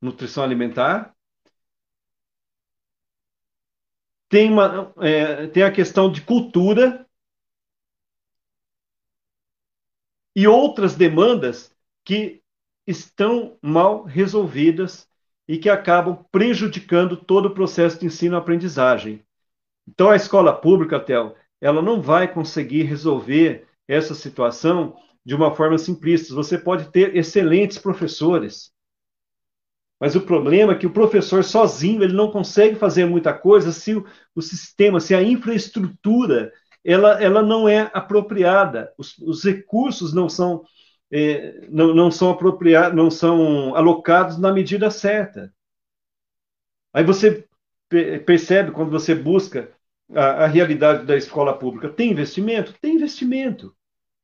[0.00, 1.16] nutrição alimentar.
[4.28, 7.04] tem, uma, é, tem a questão de cultura
[10.36, 11.74] e outras demandas
[12.04, 12.40] que
[12.86, 15.08] estão mal resolvidas
[15.48, 19.26] e que acabam prejudicando todo o processo de ensino-aprendizagem.
[19.88, 25.78] Então, a escola pública, Tel, ela não vai conseguir resolver essa situação de uma forma
[25.78, 26.34] simplista.
[26.34, 28.72] Você pode ter excelentes professores,
[30.00, 33.94] mas o problema é que o professor sozinho ele não consegue fazer muita coisa se
[33.94, 36.52] o, o sistema, se a infraestrutura
[36.82, 40.64] ela, ela não é apropriada, os, os recursos não são
[41.12, 45.52] é, não, não são apropriados, não são alocados na medida certa.
[46.92, 47.46] Aí você
[48.24, 49.72] percebe quando você busca
[50.14, 52.72] a, a realidade da escola pública, tem investimento?
[52.80, 53.74] Tem investimento.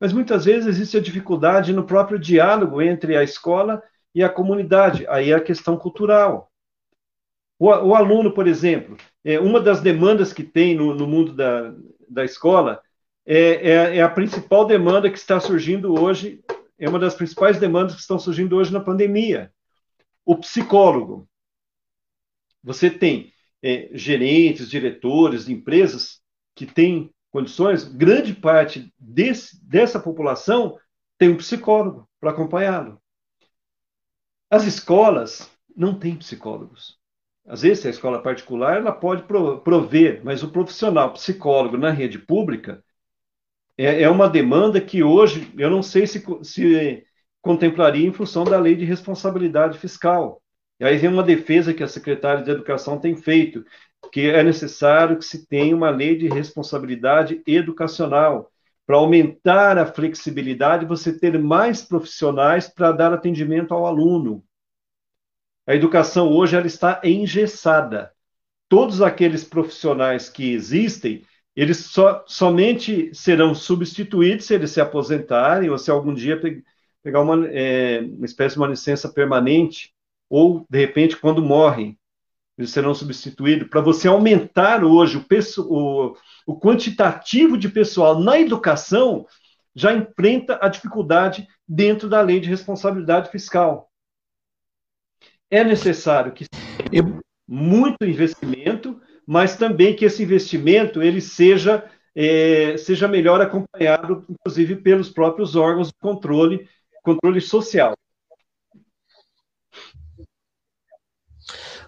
[0.00, 3.82] Mas muitas vezes existe a dificuldade no próprio diálogo entre a escola
[4.14, 5.06] e a comunidade.
[5.08, 6.52] Aí é a questão cultural.
[7.58, 11.74] O, o aluno, por exemplo, é, uma das demandas que tem no, no mundo da,
[12.08, 12.82] da escola
[13.24, 16.44] é, é, é, a principal demanda que está surgindo hoje,
[16.78, 19.52] é uma das principais demandas que estão surgindo hoje na pandemia.
[20.24, 21.28] O psicólogo.
[22.62, 23.32] Você tem
[23.62, 26.20] é, gerentes, diretores de empresas
[26.54, 30.78] que têm condições, grande parte desse, dessa população
[31.18, 32.98] tem um psicólogo para acompanhá-lo.
[34.50, 36.98] As escolas não têm psicólogos.
[37.46, 39.24] Às vezes, a escola particular ela pode
[39.62, 42.82] prover, mas o profissional psicólogo na rede pública,
[43.76, 47.06] é, é uma demanda que hoje eu não sei se, se
[47.42, 50.42] contemplaria em função da lei de responsabilidade fiscal.
[50.80, 53.62] E aí vem uma defesa que a secretária de Educação tem feito,
[54.12, 58.50] que é necessário que se tenha uma lei de responsabilidade educacional
[58.86, 64.44] para aumentar a flexibilidade, você ter mais profissionais para dar atendimento ao aluno.
[65.66, 68.12] A educação hoje ela está engessada.
[68.68, 71.24] Todos aqueles profissionais que existem,
[71.54, 76.62] eles só, somente serão substituídos se eles se aposentarem ou se algum dia pe
[77.02, 79.94] pegar uma, é, uma espécie de uma licença permanente
[80.28, 81.96] ou, de repente, quando morrem,
[82.58, 83.68] eles serão substituídos.
[83.68, 85.24] Para você aumentar hoje o,
[85.62, 89.26] o, o quantitativo de pessoal na educação,
[89.74, 93.90] já enfrenta a dificuldade dentro da lei de responsabilidade fiscal.
[95.50, 96.46] É necessário que
[97.46, 101.84] muito investimento, mas também que esse investimento ele seja,
[102.14, 106.68] é, seja melhor acompanhado, inclusive pelos próprios órgãos de controle,
[107.02, 107.94] controle social.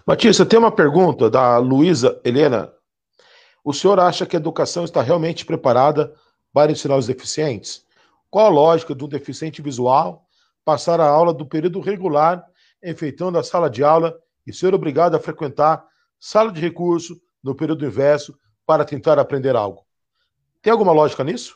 [0.09, 2.73] Matissa, tem uma pergunta da Luísa Helena.
[3.63, 6.11] O senhor acha que a educação está realmente preparada
[6.51, 7.85] para ensinar os deficientes?
[8.27, 10.25] Qual a lógica de um deficiente visual
[10.65, 12.43] passar a aula do período regular,
[12.83, 15.85] enfeitando a sala de aula e ser obrigado a frequentar
[16.19, 18.35] sala de recurso no período inverso
[18.65, 19.85] para tentar aprender algo.
[20.59, 21.55] Tem alguma lógica nisso?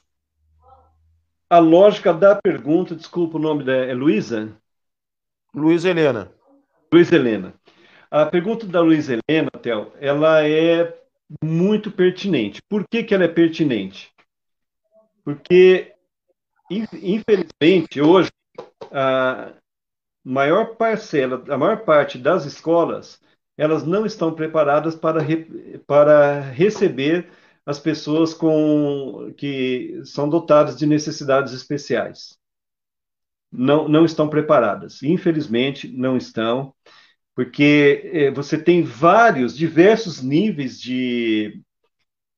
[1.49, 4.55] A lógica da pergunta, desculpa o nome da é Luísa?
[5.55, 6.31] Luísa Helena.
[6.93, 7.55] Luísa Helena.
[8.13, 10.95] A pergunta da Luísa Helena, Théo, ela é
[11.43, 12.61] muito pertinente.
[12.69, 14.13] Por que, que ela é pertinente?
[15.25, 15.95] Porque,
[16.69, 18.29] infelizmente, hoje,
[18.91, 19.53] a
[20.23, 23.19] maior parcela, a maior parte das escolas
[23.57, 25.19] elas não estão preparadas para,
[25.87, 27.31] para receber
[27.65, 32.37] as pessoas com, que são dotadas de necessidades especiais.
[33.51, 35.01] Não, não estão preparadas.
[35.01, 36.75] Infelizmente, não estão,
[37.35, 41.61] porque eh, você tem vários, diversos níveis de,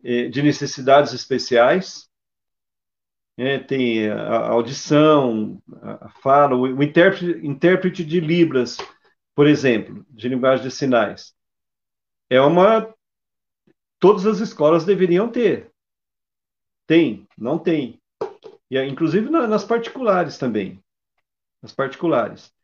[0.03, 2.09] eh, de necessidades especiais.
[3.37, 8.77] É, tem a, audição, a, fala, o, intérprete, intérprete de Libras
[9.35, 11.35] por exemplo, de linguagem de sinais.
[12.29, 12.91] É uma.
[13.99, 15.71] Todas as escolas deveriam ter.
[16.87, 18.01] Tem, não tem.
[18.71, 20.81] E, inclusive nas particulares também.
[21.61, 22.54] Nas particulares.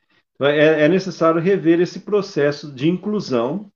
[0.41, 3.71] É, é necessário rever esse processo de inclusão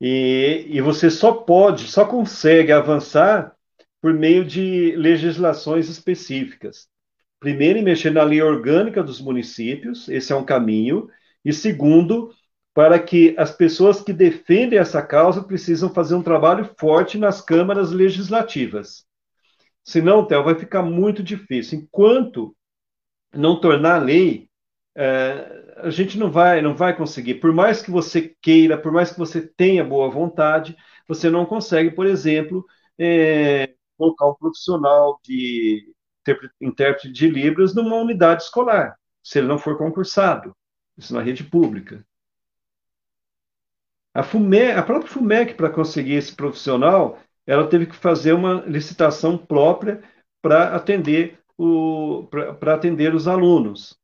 [0.00, 3.54] e, e você só pode, só consegue avançar
[4.00, 6.88] por meio de legislações específicas.
[7.40, 11.08] Primeiro, mexer na lei orgânica dos municípios, esse é um caminho,
[11.44, 12.32] e segundo,
[12.74, 17.90] para que as pessoas que defendem essa causa precisam fazer um trabalho forte nas câmaras
[17.90, 19.06] legislativas.
[19.82, 21.78] Senão, Theo, vai ficar muito difícil.
[21.78, 22.54] Enquanto
[23.32, 24.45] não tornar lei,
[24.96, 27.34] é, a gente não vai, não vai conseguir.
[27.36, 30.76] Por mais que você queira, por mais que você tenha boa vontade,
[31.06, 32.64] você não consegue, por exemplo,
[32.98, 35.92] é, colocar um profissional de
[36.60, 40.56] intérprete de Libras numa unidade escolar, se ele não for concursado
[40.96, 42.04] isso na rede pública.
[44.14, 49.36] A, FUME, a própria FUMEC, para conseguir esse profissional, ela teve que fazer uma licitação
[49.36, 50.02] própria
[50.40, 51.38] para atender,
[52.62, 53.98] atender os alunos.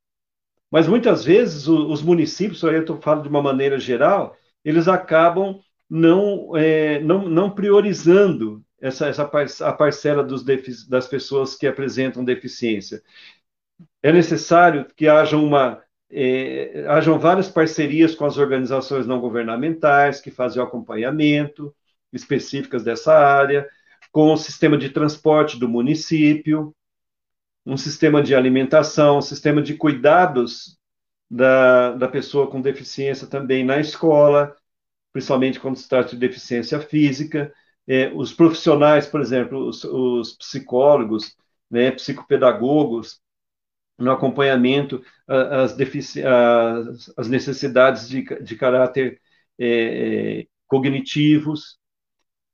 [0.72, 5.60] Mas muitas vezes o, os municípios, aí eu falando de uma maneira geral, eles acabam
[5.88, 10.42] não, é, não, não priorizando essa, essa a parcela dos
[10.88, 13.02] das pessoas que apresentam deficiência.
[14.02, 20.30] É necessário que haja uma é, hajam várias parcerias com as organizações não governamentais que
[20.30, 21.74] fazem o acompanhamento
[22.12, 23.66] específicas dessa área,
[24.10, 26.74] com o sistema de transporte do município,
[27.64, 30.78] um sistema de alimentação, um sistema de cuidados
[31.30, 34.54] da, da pessoa com deficiência também na escola,
[35.12, 37.52] principalmente quando se trata de deficiência física.
[37.86, 41.36] É, os profissionais, por exemplo, os, os psicólogos,
[41.70, 43.20] né, psicopedagogos,
[43.98, 45.02] no acompanhamento
[47.16, 49.20] as necessidades de, de caráter
[49.58, 51.78] é, é, cognitivos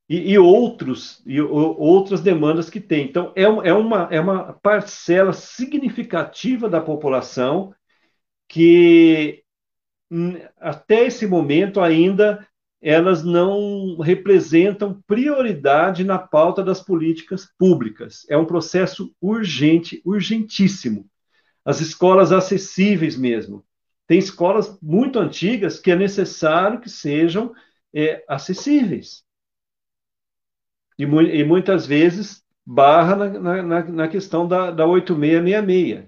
[0.08, 3.04] e, e, outros e outras demandas que tem.
[3.06, 7.74] Então é, é, uma, é uma parcela significativa da população
[8.48, 9.42] que
[10.58, 12.46] até esse momento ainda
[12.80, 18.24] elas não representam prioridade na pauta das políticas públicas.
[18.30, 21.08] É um processo urgente, urgentíssimo
[21.68, 23.62] as escolas acessíveis mesmo.
[24.06, 27.52] Tem escolas muito antigas que é necessário que sejam
[27.92, 29.22] é, acessíveis.
[30.98, 36.06] E, mu e, muitas vezes barra na, na, na questão da, da 8666.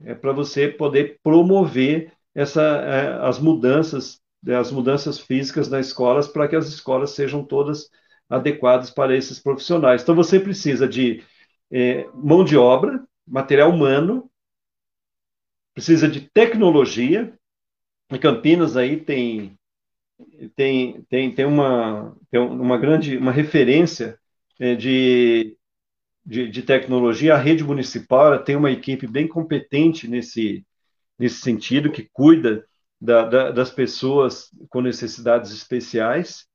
[0.00, 6.46] É para você poder promover essa, é, as mudanças, as mudanças físicas nas escolas para
[6.46, 7.90] que as escolas sejam todas
[8.28, 10.02] adequadas para esses profissionais.
[10.02, 11.24] Então você precisa de
[11.70, 14.30] é, mão de obra, material humano,
[15.74, 17.32] precisa de tecnologia.
[18.10, 19.57] Em Campinas aí tem
[20.56, 24.18] tem, tem, tem, uma, tem uma grande uma referência
[24.58, 25.56] é, de,
[26.24, 27.34] de, de, tecnologia.
[27.34, 30.66] A rede municipal tem uma equipe bem competente nesse,
[31.18, 32.66] nesse sentido, que cuida
[33.00, 36.46] da, da, das pessoas com necessidades especiais,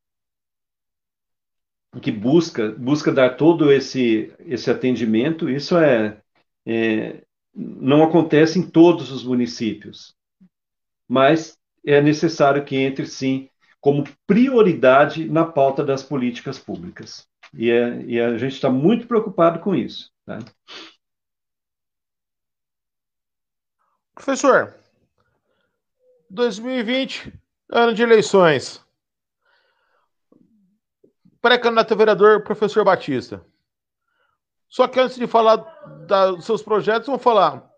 [2.01, 5.49] que busca, busca dar todo esse, esse atendimento.
[5.49, 6.21] Isso é,
[6.65, 7.23] é
[7.55, 10.15] não acontece em todos os municípios,
[11.07, 13.47] mas é necessário que entre sim
[13.83, 17.27] como prioridade na pauta das políticas públicas.
[17.53, 20.09] E, é, e a gente está muito preocupado com isso.
[20.25, 20.39] Tá?
[24.15, 24.73] Professor,
[26.29, 27.33] 2020,
[27.69, 28.81] ano de eleições.
[31.41, 33.45] Pré-candidato vereador, professor Batista.
[34.69, 35.57] Só que antes de falar
[36.37, 37.69] dos seus projetos, vamos falar.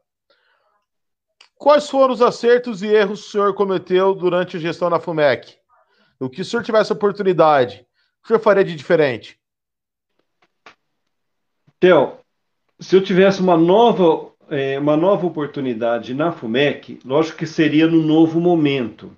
[1.56, 5.65] Quais foram os acertos e erros que o senhor cometeu durante a gestão na FUMEC?
[6.20, 7.86] O que o senhor tivesse oportunidade,
[8.24, 9.40] o senhor faria de diferente?
[11.80, 12.18] Theo,
[12.80, 18.02] se eu tivesse uma nova, é, uma nova oportunidade na FUMEC, lógico que seria no
[18.02, 19.16] novo momento.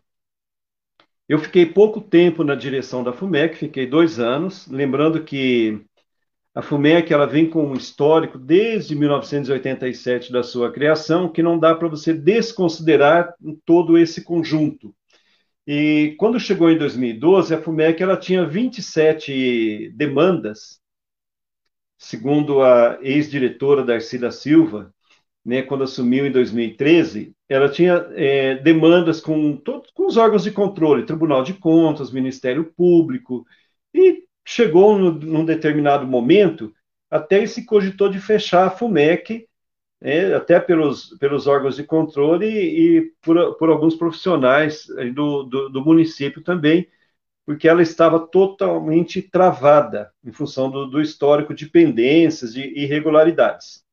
[1.29, 5.83] Eu fiquei pouco tempo na direção da FUMEC, fiquei dois anos, lembrando que
[6.55, 11.75] a FUMEC ela vem com um histórico desde 1987 da sua criação, que não dá
[11.75, 14.91] para você desconsiderar todo esse conjunto.
[15.67, 20.79] E quando chegou em 2012, a FUMEC ela tinha 27 demandas,
[21.97, 24.93] segundo a ex-diretora Darcy da Silva,
[25.43, 30.51] né, quando assumiu em 2013, ela tinha é, demandas com, todos, com os órgãos de
[30.51, 33.45] controle, Tribunal de Contas, Ministério Público,
[33.93, 36.73] e chegou no, num determinado momento,
[37.11, 39.47] até se cogitou de fechar a FUMEC
[40.01, 45.69] é, até pelos, pelos órgãos de controle e, e por, por alguns profissionais do, do,
[45.69, 46.87] do, município também,
[47.45, 53.85] porque ela estava totalmente travada em função do, do histórico de pendências, de irregularidades.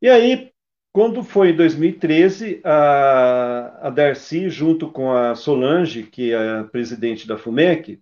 [0.00, 0.52] E aí,
[0.92, 7.26] quando foi em 2013, a, a Darcy, junto com a Solange, que é a presidente
[7.26, 8.00] da FUMEC,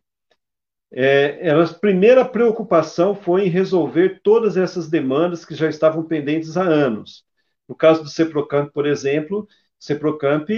[0.95, 6.65] é, a primeira preocupação foi em resolver todas essas demandas que já estavam pendentes há
[6.65, 7.25] anos.
[7.67, 10.51] No caso do CEPROCAMP, por exemplo, CEPROCAMP,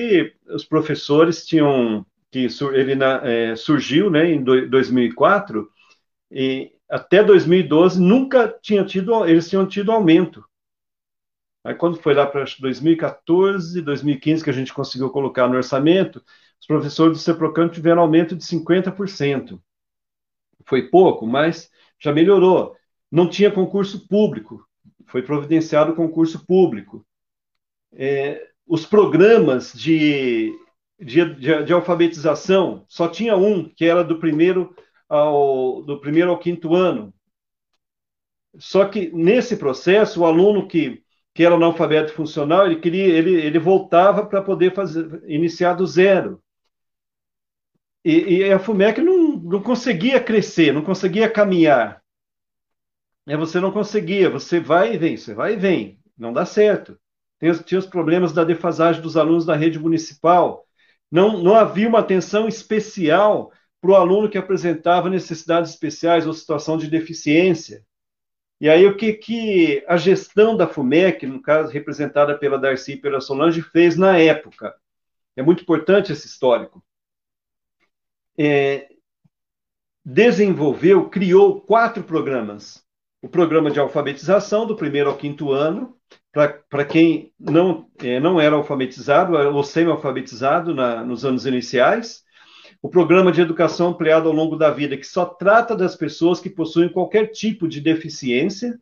[0.49, 5.70] os professores tinham que ele é, surgiu, né, em 2004
[6.32, 10.45] e até 2012 nunca tinha tido, eles tinham tido aumento.
[11.62, 16.20] Aí quando foi lá para 2014, 2015 que a gente conseguiu colocar no orçamento,
[16.61, 19.61] os professores do CEPROCAMP tiveram aumento de 50%
[20.66, 22.74] foi pouco, mas já melhorou.
[23.10, 24.66] Não tinha concurso público,
[25.06, 27.06] foi providenciado concurso público.
[27.92, 30.52] É, os programas de,
[30.98, 34.74] de, de, de, alfabetização, só tinha um, que era do primeiro
[35.08, 37.14] ao, do primeiro ao quinto ano.
[38.58, 41.02] Só que nesse processo, o aluno que,
[41.34, 46.40] que era analfabeto funcional, ele, queria, ele, ele voltava para poder fazer, iniciar do zero.
[48.04, 52.03] E, e a FUMEC não, não conseguia crescer, não conseguia caminhar.
[53.26, 56.99] É, você não conseguia, você vai e vem, você vai e vem, não dá certo.
[57.64, 60.66] Tinha os problemas da defasagem dos alunos da rede municipal.
[61.11, 66.78] Não, não havia uma atenção especial para o aluno que apresentava necessidades especiais ou situação
[66.78, 67.84] de deficiência.
[68.59, 72.97] E aí, o que, que a gestão da FUMEC, no caso representada pela Darcy e
[72.97, 74.74] pela Solange, fez na época?
[75.36, 76.82] É muito importante esse histórico
[78.38, 78.88] é,
[80.05, 82.84] desenvolveu, criou quatro programas.
[83.22, 85.96] O programa de alfabetização, do primeiro ao quinto ano,
[86.68, 90.74] para quem não, é, não era alfabetizado ou semi-alfabetizado
[91.05, 92.22] nos anos iniciais.
[92.82, 96.50] O programa de educação ampliada ao longo da vida, que só trata das pessoas que
[96.50, 98.78] possuem qualquer tipo de deficiência.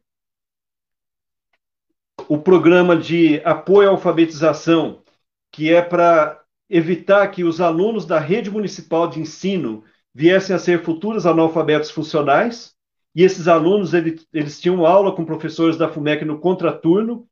[2.29, 5.05] O programa de apoio à alfabetização,
[5.53, 9.85] que é para evitar que os alunos da rede municipal de ensino
[10.15, 12.75] viessem a ser futuros analfabetos funcionais,
[13.15, 17.27] e esses alunos eles, eles tinham aula com professores da FUMEC no contraturno,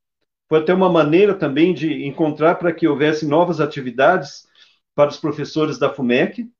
[0.48, 4.46] foi até uma maneira também de encontrar para que houvesse novas atividades
[4.94, 6.50] para os professores da FUMEC,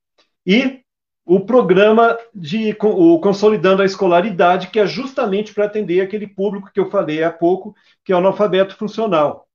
[0.45, 0.81] e
[1.25, 6.79] o programa de o Consolidando a Escolaridade, que é justamente para atender aquele público que
[6.79, 9.47] eu falei há pouco, que é o analfabeto funcional.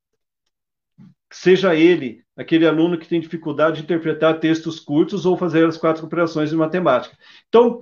[1.30, 6.04] Seja ele aquele aluno que tem dificuldade de interpretar textos curtos ou fazer as quatro
[6.04, 7.16] operações de matemática.
[7.48, 7.80] Então,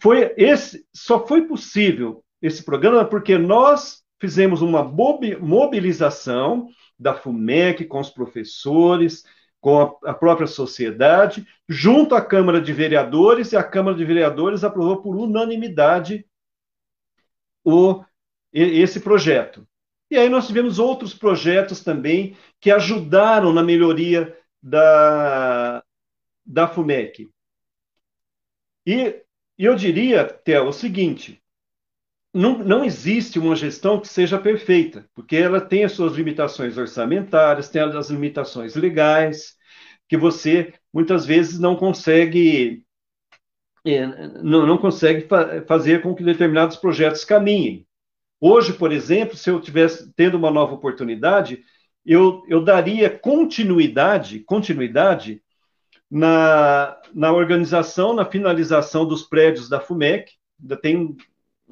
[0.00, 8.00] foi esse, só foi possível esse programa porque nós fizemos uma mobilização da FUMEC com
[8.00, 9.24] os professores,
[9.60, 14.64] com a, a, própria sociedade, junto à Câmara de Vereadores, e a Câmara de Vereadores
[14.64, 16.24] aprovou por unanimidade
[17.64, 18.02] o,
[18.52, 19.66] esse projeto.
[20.10, 25.82] E aí nós tivemos outros projetos também que ajudaram na melhoria da,
[26.44, 27.28] da FUMEC.
[28.86, 29.22] E,
[29.58, 31.42] eu diria, Theo, o seguinte:
[32.32, 37.68] não, não existe uma gestão que seja perfeita, porque ela tem as suas limitações orçamentárias,
[37.68, 39.56] tem as limitações legais,
[40.08, 42.84] que você muitas vezes não consegue
[43.84, 44.06] é,
[44.42, 47.85] não, não consegue fa fazer com que determinados projetos caminhem.
[48.40, 51.62] Hoje, por exemplo, se eu tivesse tendo uma nova oportunidade,
[52.04, 55.42] eu, eu daria continuidade, continuidade
[56.10, 60.32] na, na organização, na finalização dos prédios da FUMEC.
[60.60, 61.16] Ainda tem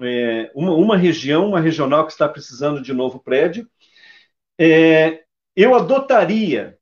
[0.00, 3.68] é, uma, uma região, uma regional que está precisando de novo prédio,
[4.58, 5.22] é,
[5.56, 6.76] eu adotaria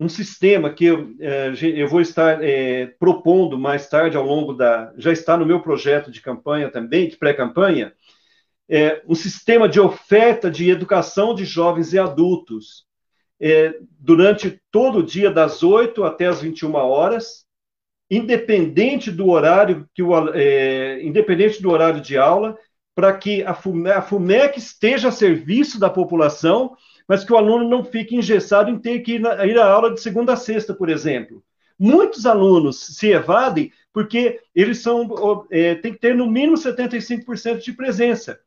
[0.00, 4.92] um sistema que eu, é, eu vou estar é, propondo mais tarde ao longo da.
[4.96, 7.92] Já está no meu projeto de campanha também, de pré-campanha,
[8.68, 12.86] é, um sistema de oferta de educação de jovens e adultos
[13.40, 17.46] é, durante todo o dia, das 8 até as 21 horas,
[18.10, 22.58] independente do horário que o, é, independente do horário de aula,
[22.94, 28.16] para que a FUMEC, esteja a serviço da população, mas que o aluno não fique
[28.16, 31.42] engessado em ter que ir, na, ir à aula de segunda a sexta, por exemplo.
[31.78, 37.72] Muitos alunos se evadem porque eles são é, tem que ter no mínimo 75% de
[37.72, 38.40] presença.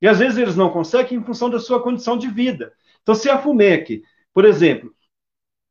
[0.00, 2.72] E às vezes eles não conseguem em função da sua condição de vida.
[3.02, 4.94] Então, se a FUMEC, por exemplo,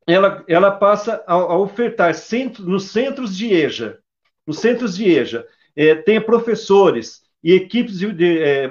[0.06, 3.98] ela, ela passa a, a ofertar centro, nos centros de EJA,
[4.46, 8.70] nos centros de EJA, é, tem professores e equipes de, de é,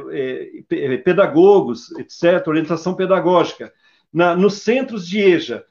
[0.72, 3.72] é, pedagogos, etc., orientação pedagógica,
[4.12, 5.64] na, nos centros de EJA,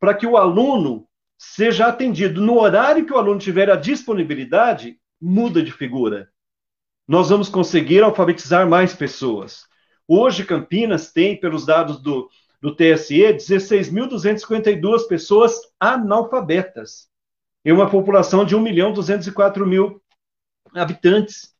[0.00, 1.06] para que o aluno
[1.36, 6.31] seja atendido no horário que o aluno tiver a disponibilidade, muda de figura.
[7.06, 9.66] Nós vamos conseguir alfabetizar mais pessoas.
[10.06, 12.28] Hoje, Campinas tem, pelos dados do,
[12.60, 17.08] do TSE, 16.252 pessoas analfabetas,
[17.64, 20.00] em uma população de 1 milhão 204 mil
[20.74, 21.54] habitantes.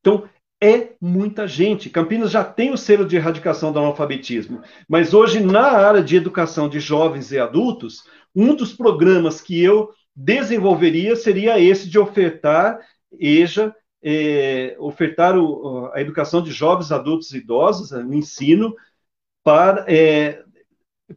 [0.00, 0.28] Então,
[0.62, 1.90] é muita gente.
[1.90, 6.68] Campinas já tem o selo de erradicação do analfabetismo, mas hoje, na área de educação
[6.68, 8.04] de jovens e adultos,
[8.34, 12.78] um dos programas que eu desenvolveria seria esse de ofertar
[13.18, 18.74] EJA, é, ofertar o, a educação de jovens, adultos e idosos, o ensino,
[19.44, 20.42] para é,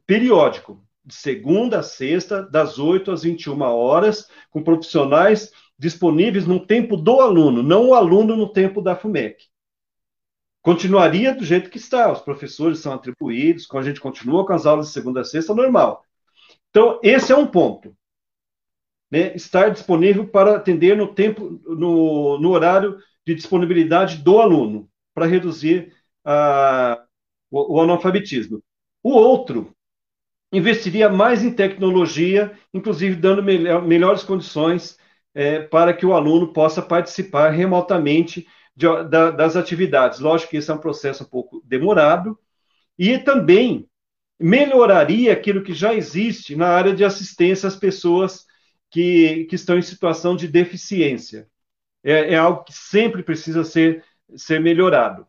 [0.05, 6.95] periódico, de segunda a sexta, das 8 às 21 horas, com profissionais disponíveis no tempo
[6.97, 9.45] do aluno, não o aluno no tempo da FUMEC.
[10.61, 14.87] Continuaria do jeito que está, os professores são atribuídos, a gente continua com as aulas
[14.87, 16.03] de segunda a sexta, normal.
[16.71, 17.95] Então, esse é um ponto.
[19.15, 19.33] Né?
[19.33, 25.93] Estar disponível para atender no tempo, no, no horário de disponibilidade do aluno, para reduzir
[26.25, 27.01] a,
[27.49, 28.61] o, o analfabetismo.
[29.01, 29.73] O outro
[30.51, 34.97] investiria mais em tecnologia, inclusive dando melhor, melhores condições
[35.33, 38.45] é, para que o aluno possa participar remotamente
[38.75, 40.19] de, da, das atividades.
[40.19, 42.37] Lógico que esse é um processo um pouco demorado,
[42.99, 43.87] e também
[44.37, 48.45] melhoraria aquilo que já existe na área de assistência às pessoas
[48.89, 51.47] que, que estão em situação de deficiência.
[52.03, 54.03] É, é algo que sempre precisa ser,
[54.35, 55.27] ser melhorado.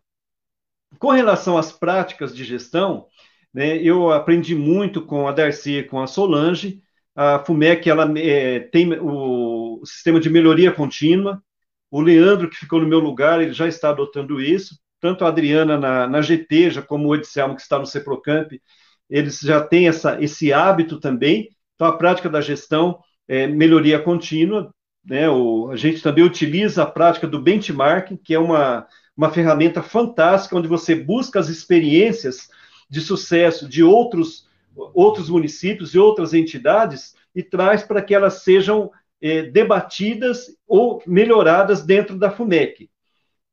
[0.99, 3.07] Com relação às práticas de gestão,
[3.53, 6.83] né, eu aprendi muito com a Darcy e com a Solange.
[7.15, 11.43] A FUMEC ela, é, tem o, sistema de melhoria contínua.
[11.91, 14.79] O Leandro, que ficou no meu lugar, ele já está adotando isso.
[15.01, 18.61] Tanto a Adriana na, na GT, como o Edselmo, que está no CEPROCAMP,
[19.09, 21.49] eles já têm essa, esse hábito também.
[21.75, 22.99] Então, a prática da gestão
[23.29, 24.73] é melhoria contínua.
[25.05, 25.29] Né?
[25.29, 30.57] O, a gente também utiliza a prática do benchmarking, que é uma, uma ferramenta fantástica
[30.57, 32.49] onde você busca as experiências
[32.89, 38.91] de sucesso de outros, outros municípios e outras entidades e traz para que elas sejam
[39.21, 42.91] é, debatidas ou melhoradas dentro da FUMEC.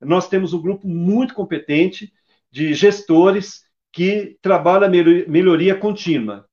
[0.01, 2.11] Nós temos um grupo muito competente
[2.51, 6.45] de gestores que trabalha melhoria contínua.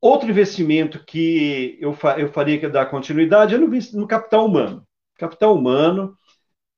[0.00, 4.86] Outro investimento que eu, fa eu faria que dar continuidade é no, no capital humano.
[5.16, 6.16] Capital humano,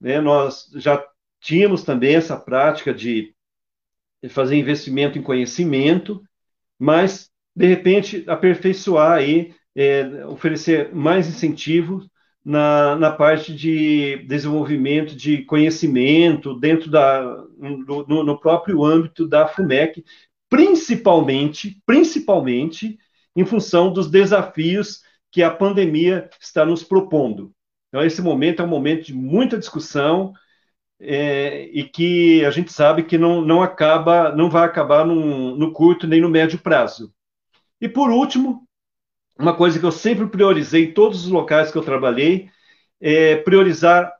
[0.01, 1.05] né, nós já
[1.41, 3.33] tínhamos também essa prática de
[4.29, 6.23] fazer investimento em conhecimento,
[6.79, 12.09] mas, de repente, aperfeiçoar aí, é, oferecer mais incentivos
[12.45, 17.23] na, na parte de desenvolvimento de conhecimento dentro da,
[17.57, 20.05] no, no próprio âmbito da FUMEC,
[20.49, 22.99] principalmente, principalmente
[23.35, 27.53] em função dos desafios que a pandemia está nos propondo.
[27.89, 30.33] Então, esse momento é um momento de muita discussão
[31.01, 35.73] é, e que a gente sabe que não, não acaba, não vai acabar num, no
[35.73, 37.13] curto nem no médio prazo.
[37.81, 38.67] E por último,
[39.39, 42.49] uma coisa que eu sempre priorizei em todos os locais que eu trabalhei
[43.01, 44.13] é priorizar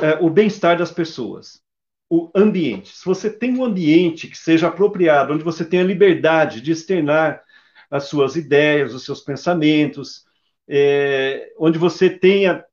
[0.00, 1.62] é, o bem-estar das pessoas,
[2.10, 2.90] o ambiente.
[2.90, 7.42] Se você tem um ambiente que seja apropriado, onde você tenha liberdade de externar
[7.90, 10.24] as suas ideias, os seus pensamentos,
[10.68, 12.64] é, onde você tenha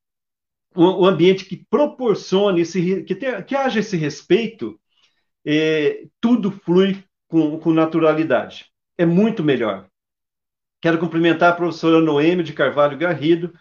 [0.75, 4.79] um, um, ambiente que proporcione, esse, que, tenha, que haja esse respeito,
[5.45, 8.67] é, tudo flui com, com naturalidade.
[8.97, 9.87] É muito melhor.
[10.81, 13.53] Quero cumprimentar a professora Noêmio de Carvalho Garrido,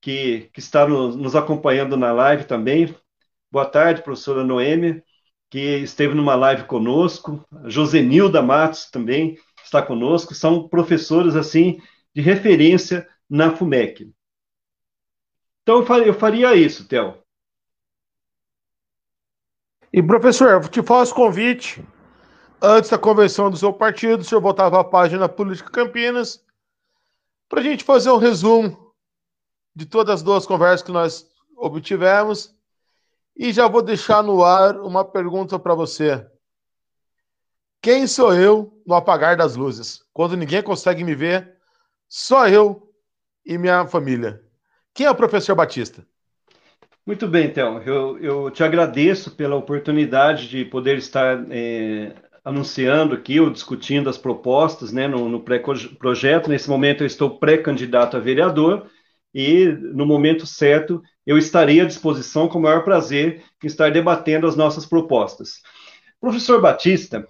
[0.00, 2.94] que, que está no, nos acompanhando na live também.
[3.50, 5.02] Boa tarde, professora Noêmia,
[5.50, 7.44] que esteve numa live conosco.
[7.64, 10.34] Josenilda Matos também está conosco.
[10.34, 11.80] São professores, assim,
[12.14, 14.12] de referência na FUMEC.
[15.62, 17.22] Então, eu faria isso, Theo.
[19.92, 21.84] E, professor, eu te faço convite.
[22.60, 26.44] Antes da convenção do seu partido, o senhor voltava à página Política Campinas
[27.48, 28.94] para a gente fazer um resumo
[29.74, 32.54] de todas as duas conversas que nós obtivemos.
[33.36, 36.26] E já vou deixar no ar uma pergunta para você.
[37.82, 40.04] Quem sou eu no apagar das luzes?
[40.12, 41.56] Quando ninguém consegue me ver,
[42.08, 42.88] só eu
[43.44, 44.40] e minha família.
[44.94, 46.06] Quem é o professor Batista?
[47.04, 47.82] Muito bem, então.
[47.82, 52.14] Eu, eu te agradeço pela oportunidade de poder estar é,
[52.44, 56.48] anunciando aqui ou discutindo as propostas né, no, no pré-projeto.
[56.48, 58.86] Nesse momento, eu estou pré-candidato a vereador
[59.34, 64.46] e, no momento certo, eu estarei à disposição com o maior prazer em estar debatendo
[64.46, 65.60] as nossas propostas.
[66.20, 67.26] Professor Batista,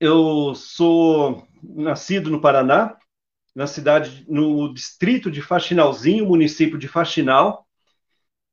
[0.00, 2.96] eu sou nascido no Paraná,
[3.54, 7.66] na cidade, no distrito de Faxinalzinho, município de Faxinal,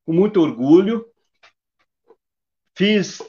[0.06, 1.06] com muito orgulho.
[2.76, 3.22] Fiz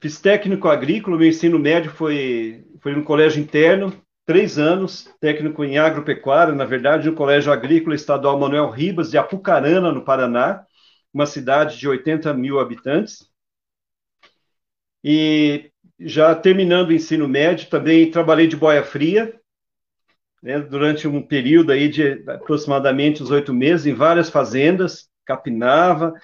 [0.00, 3.92] Fiz técnico agrícola, meu ensino médio foi, foi no colégio interno,
[4.24, 9.90] três anos, técnico em agropecuária, na verdade, no Colégio Agrícola Estadual Manuel Ribas, de Apucarana,
[9.90, 10.64] no Paraná,
[11.12, 13.28] uma cidade de 80 mil habitantes.
[15.02, 19.34] E já terminando o ensino médio, também trabalhei de boia fria,
[20.42, 26.14] né, durante um período aí de aproximadamente uns oito meses, em várias fazendas, capinava,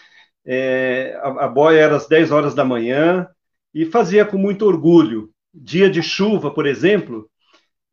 [0.45, 3.29] é, a, a boia era às 10 horas da manhã,
[3.75, 5.31] e fazia com muito orgulho.
[5.53, 7.29] Dia de chuva, por exemplo,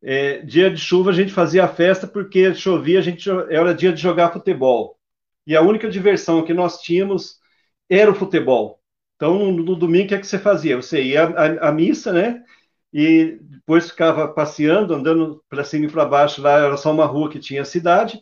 [0.02, 3.92] é, dia de chuva a gente fazia a festa porque chovia, a gente era dia
[3.92, 4.98] de jogar futebol.
[5.46, 7.38] E a única diversão que nós tínhamos
[7.88, 8.81] era o futebol.
[9.22, 10.74] Então, no, domingo, o que é que você fazia?
[10.74, 11.22] Você ia
[11.60, 12.42] à, missa, né?
[12.92, 16.42] E depois ficava passeando, andando para cima e para baixo.
[16.42, 18.20] Lá era só uma rua que tinha a cidade.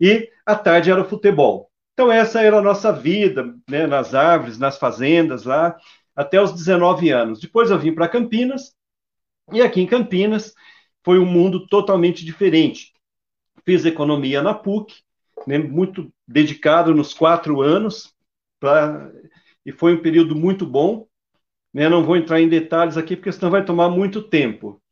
[0.00, 1.70] E à tarde era futebol.
[1.92, 3.86] Então, essa era a nossa vida, né?
[3.86, 5.76] Nas árvores, nas fazendas lá
[6.16, 7.38] até os 19 anos.
[7.38, 8.74] Depois eu vim para Campinas,
[9.52, 10.52] e aqui em Campinas
[11.04, 12.92] foi um mundo totalmente diferente.
[13.64, 14.96] Fiz economia na PUC,
[15.46, 18.12] né, muito dedicado nos quatro anos,
[18.58, 19.10] pra,
[19.64, 21.06] e foi um período muito bom.
[21.72, 24.82] Né, não vou entrar em detalhes aqui, porque senão vai tomar muito tempo.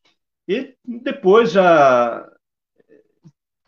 [0.46, 2.28] E depois já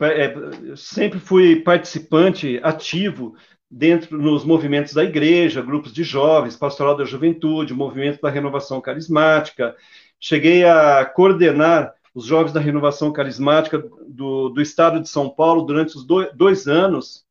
[0.01, 0.33] é,
[0.75, 3.35] sempre fui participante ativo
[3.69, 9.75] dentro nos movimentos da igreja, grupos de jovens, pastoral da juventude, movimento da renovação carismática.
[10.19, 15.95] Cheguei a coordenar os jovens da renovação carismática do, do estado de São Paulo durante
[15.95, 17.25] os dois, dois anos,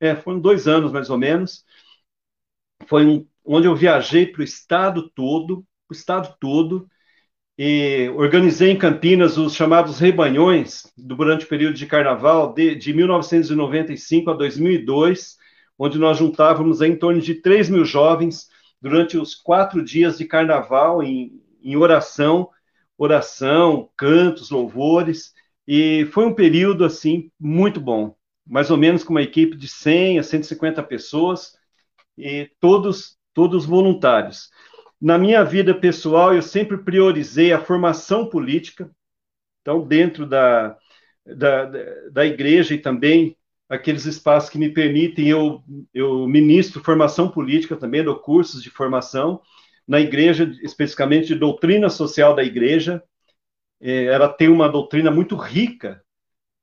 [0.00, 1.64] é, foram dois anos mais ou menos.
[2.86, 6.88] Foi um, onde eu viajei para o estado todo, o estado todo,
[7.56, 14.30] e organizei em Campinas os chamados rebanhões durante o período de carnaval de, de 1995
[14.30, 15.36] a 2002
[15.78, 18.48] onde nós juntávamos em torno de 3 mil jovens
[18.80, 22.48] durante os quatro dias de carnaval em, em oração,
[22.96, 25.32] oração, cantos, louvores,
[25.66, 28.14] e foi um período, assim, muito bom,
[28.46, 31.54] mais ou menos com uma equipe de 100 a 150 pessoas,
[32.16, 34.50] e todos, todos voluntários.
[35.00, 38.90] Na minha vida pessoal, eu sempre priorizei a formação política,
[39.60, 40.76] então, dentro da,
[41.26, 41.64] da,
[42.10, 43.36] da igreja e também
[43.68, 45.62] aqueles espaços que me permitem eu,
[45.92, 49.40] eu ministro formação política também, dou cursos de formação
[49.86, 53.02] na igreja, especificamente de doutrina social da igreja.
[53.80, 56.03] É, ela tem uma doutrina muito rica,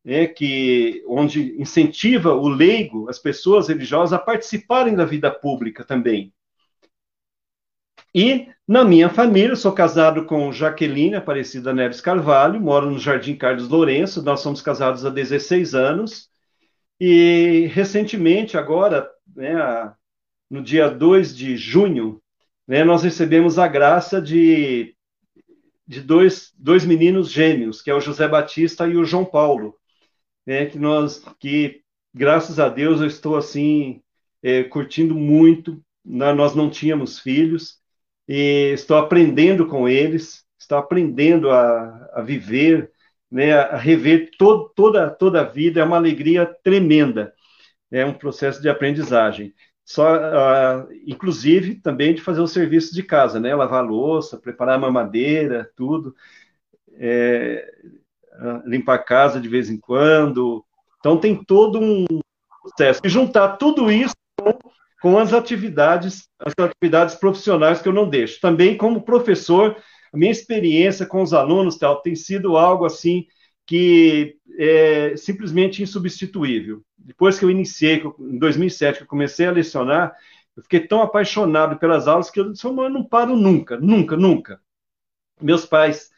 [0.03, 6.33] né, que onde incentiva o leigo, as pessoas religiosas, a participarem da vida pública também.
[8.13, 13.69] E na minha família, sou casado com Jaqueline Aparecida Neves Carvalho, moro no Jardim Carlos
[13.69, 16.29] Lourenço, nós somos casados há 16 anos,
[16.99, 19.55] e recentemente, agora, né,
[20.49, 22.21] no dia 2 de junho,
[22.67, 24.95] né, nós recebemos a graça de,
[25.87, 29.75] de dois, dois meninos gêmeos, que é o José Batista e o João Paulo,
[30.51, 31.81] né, que nós, que
[32.13, 34.03] graças a Deus eu estou assim,
[34.43, 37.79] é, curtindo muito, nós não tínhamos filhos,
[38.27, 42.91] e estou aprendendo com eles, estou aprendendo a, a viver,
[43.31, 47.33] né, a rever todo, toda, toda a vida, é uma alegria tremenda,
[47.89, 49.53] é um processo de aprendizagem.
[49.85, 55.71] Só, uh, inclusive, também de fazer o serviço de casa, né, lavar louça, preparar mamadeira,
[55.77, 56.13] tudo,
[56.95, 57.71] é,
[58.65, 60.63] limpar a casa de vez em quando,
[60.99, 62.05] então tem todo um
[62.61, 63.01] processo.
[63.03, 64.57] E juntar tudo isso com
[65.01, 68.39] com as atividades, as atividades profissionais que eu não deixo.
[68.39, 69.75] Também como professor,
[70.13, 73.25] a minha experiência com os alunos tal, tem sido algo assim
[73.65, 76.83] que é simplesmente insubstituível.
[76.95, 80.15] Depois que eu iniciei, em 2007, que eu comecei a lecionar,
[80.55, 84.61] eu fiquei tão apaixonado pelas aulas que eu disse, eu não paro nunca, nunca, nunca.
[85.41, 86.10] Meus pais,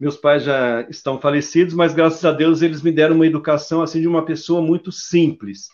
[0.00, 4.00] meus pais já estão falecidos, mas graças a Deus eles me deram uma educação assim
[4.00, 5.68] de uma pessoa muito simples,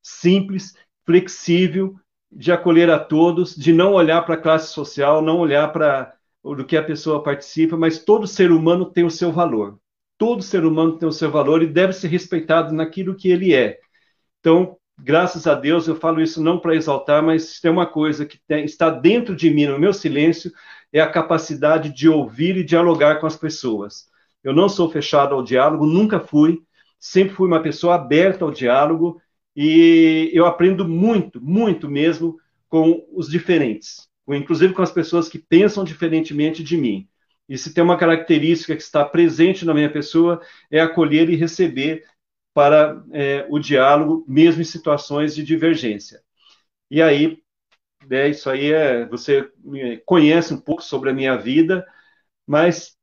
[0.00, 0.74] simples,
[1.04, 1.96] flexível,
[2.30, 6.14] de acolher a todos, de não olhar para a classe social, não olhar para
[6.44, 9.78] do que a pessoa participa, mas todo ser humano tem o seu valor.
[10.18, 13.78] Todo ser humano tem o seu valor e deve ser respeitado naquilo que ele é.
[14.40, 18.40] Então, graças a Deus, eu falo isso não para exaltar, mas tem uma coisa que
[18.46, 20.52] tem, está dentro de mim, no meu silêncio,
[20.92, 24.06] é a capacidade de ouvir e dialogar com as pessoas.
[24.44, 26.62] Eu não sou fechado ao diálogo, nunca fui,
[26.98, 29.20] sempre fui uma pessoa aberta ao diálogo
[29.56, 32.38] e eu aprendo muito, muito mesmo
[32.68, 37.08] com os diferentes, inclusive com as pessoas que pensam diferentemente de mim.
[37.48, 40.40] E se tem uma característica que está presente na minha pessoa,
[40.70, 42.04] é acolher e receber
[42.54, 46.22] para é, o diálogo, mesmo em situações de divergência.
[46.90, 47.41] E aí,
[48.10, 49.50] é, isso aí é, você
[50.04, 51.86] conhece um pouco sobre a minha vida,
[52.46, 52.96] mas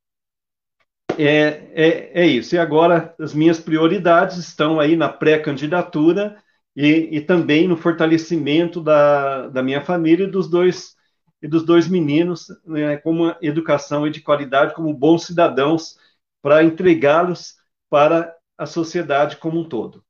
[1.18, 2.56] é, é, é isso.
[2.56, 6.42] E agora as minhas prioridades estão aí na pré-candidatura
[6.76, 10.98] e, e, também no fortalecimento da, da minha família e dos dois
[11.42, 15.98] e dos dois meninos, né, com uma educação de qualidade, como bons cidadãos,
[16.42, 17.56] para entregá-los
[17.90, 20.04] para a sociedade como um todo.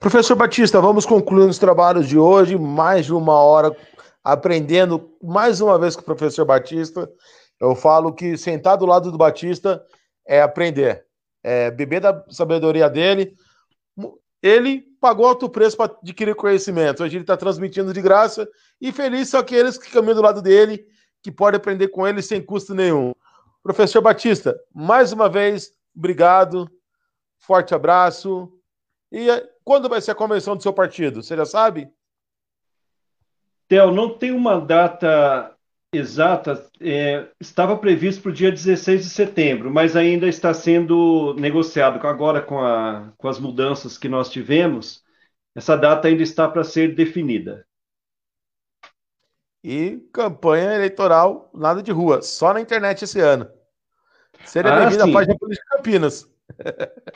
[0.00, 3.76] Professor Batista, vamos concluindo os trabalhos de hoje, mais de uma hora
[4.22, 7.10] aprendendo mais uma vez com o professor Batista.
[7.60, 9.82] Eu falo que sentar do lado do Batista
[10.24, 11.04] é aprender,
[11.42, 13.34] é beber da sabedoria dele.
[14.40, 17.02] Ele pagou alto preço para adquirir conhecimento.
[17.02, 18.48] Hoje ele está transmitindo de graça
[18.80, 20.86] e feliz são aqueles que caminham do lado dele,
[21.20, 23.12] que podem aprender com ele sem custo nenhum.
[23.64, 26.70] Professor Batista, mais uma vez, obrigado,
[27.40, 28.48] forte abraço.
[29.10, 29.26] E
[29.68, 31.22] quando vai ser a convenção do seu partido?
[31.22, 31.92] Você já sabe?
[33.68, 35.54] Theo, não tem uma data
[35.92, 41.98] exata é, estava previsto para o dia 16 de setembro, mas ainda está sendo negociado
[42.06, 45.04] agora com, a, com as mudanças que nós tivemos.
[45.54, 47.66] Essa data ainda está para ser definida.
[49.62, 53.46] E campanha eleitoral, nada de rua, só na internet esse ano.
[54.46, 56.26] Seria ah, bem-vindo à página Política Campinas.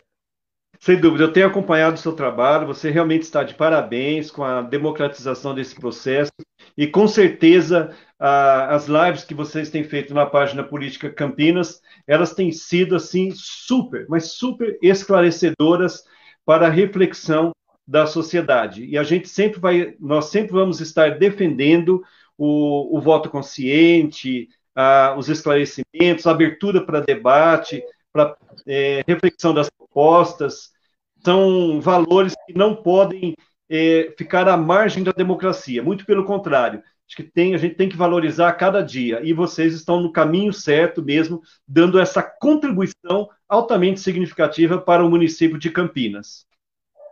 [0.85, 4.63] Sem dúvida, eu tenho acompanhado o seu trabalho, você realmente está de parabéns com a
[4.63, 6.33] democratização desse processo
[6.77, 12.51] e com certeza as lives que vocês têm feito na página Política Campinas, elas têm
[12.51, 16.03] sido assim super, mas super esclarecedoras
[16.45, 17.53] para a reflexão
[17.87, 18.85] da sociedade.
[18.85, 22.03] E a gente sempre vai, nós sempre vamos estar defendendo
[22.37, 24.49] o, o voto consciente,
[25.17, 27.81] os esclarecimentos, a abertura para debate,
[28.13, 28.37] para
[28.67, 30.72] é, reflexão das propostas,
[31.25, 33.37] são valores que não podem
[33.71, 36.83] é, ficar à margem da democracia, muito pelo contrário.
[37.07, 40.13] Acho que tem, a gente tem que valorizar a cada dia, e vocês estão no
[40.13, 46.47] caminho certo mesmo, dando essa contribuição altamente significativa para o município de Campinas.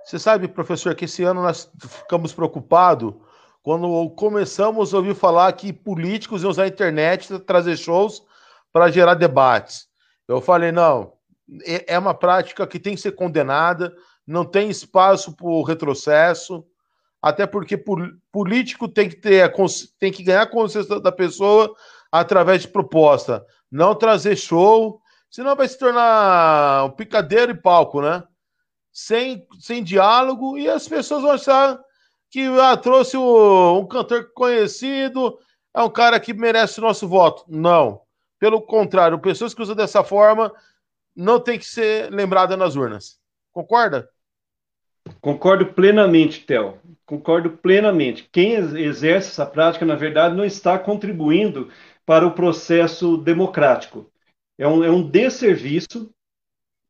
[0.05, 3.15] Você sabe, professor, que esse ano nós ficamos preocupados
[3.63, 8.23] quando começamos a ouvir falar que políticos iam usar a internet trazer shows
[8.73, 9.87] para gerar debates.
[10.27, 11.13] Eu falei, não,
[11.65, 13.95] é, é uma prática que tem que ser condenada,
[14.27, 16.65] não tem espaço para retrocesso,
[17.21, 17.83] até porque
[18.33, 19.53] político tem que ter
[19.99, 21.75] tem que ganhar a consciência da pessoa
[22.11, 25.01] através de proposta, não trazer show,
[25.31, 28.23] senão vai se tornar um picadeiro e palco, né?
[28.93, 31.79] Sem, sem diálogo e as pessoas vão achar
[32.31, 35.39] que ah, trouxe o, um cantor conhecido,
[35.75, 37.45] é um cara que merece o nosso voto.
[37.49, 38.01] Não.
[38.39, 40.53] Pelo contrário, pessoas que usam dessa forma
[41.21, 43.19] não tem que ser lembrada nas urnas.
[43.53, 44.09] Concorda?
[45.21, 46.79] Concordo plenamente, Theo.
[47.05, 48.29] Concordo plenamente.
[48.33, 51.71] Quem exerce essa prática, na verdade, não está contribuindo
[52.07, 54.11] para o processo democrático.
[54.57, 56.11] É um, é um desserviço.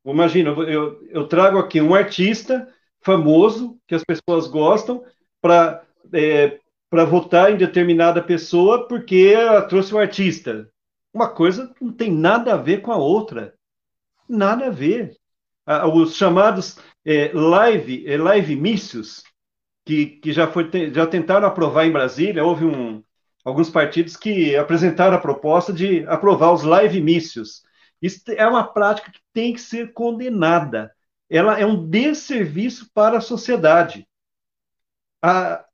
[0.04, 2.68] Imagina, eu, eu trago aqui um artista
[3.02, 5.04] famoso, que as pessoas gostam,
[5.40, 5.82] para
[6.12, 6.58] é,
[7.08, 10.70] votar em determinada pessoa porque ela trouxe um artista.
[11.12, 13.54] Uma coisa não tem nada a ver com a outra.
[14.30, 15.16] Nada a ver.
[15.92, 19.24] Os chamados é, live, é, live mícios,
[19.84, 23.02] que, que já, foi, já tentaram aprovar em Brasília, houve um,
[23.44, 27.62] alguns partidos que apresentaram a proposta de aprovar os live mícios.
[28.00, 30.92] Isso é uma prática que tem que ser condenada.
[31.28, 34.06] Ela é um desserviço para a sociedade.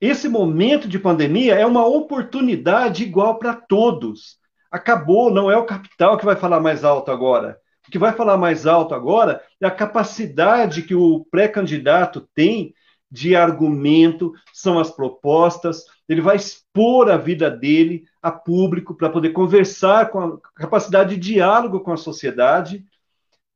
[0.01, 4.39] esse momento de pandemia é uma oportunidade igual para todos.
[4.71, 7.61] Acabou, não é o capital que vai falar mais alto agora.
[7.87, 12.75] O que vai falar mais alto agora é a capacidade que o pré-candidato tem
[13.11, 19.31] de argumento, são as propostas, ele vai expor a vida dele a público para poder
[19.31, 22.85] conversar com a capacidade de diálogo com a sociedade,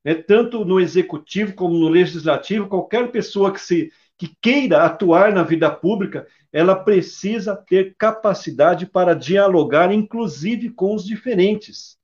[0.05, 5.43] né, tanto no executivo como no legislativo, qualquer pessoa que se que queira atuar na
[5.43, 11.97] vida pública, ela precisa ter capacidade para dialogar, inclusive com os diferentes.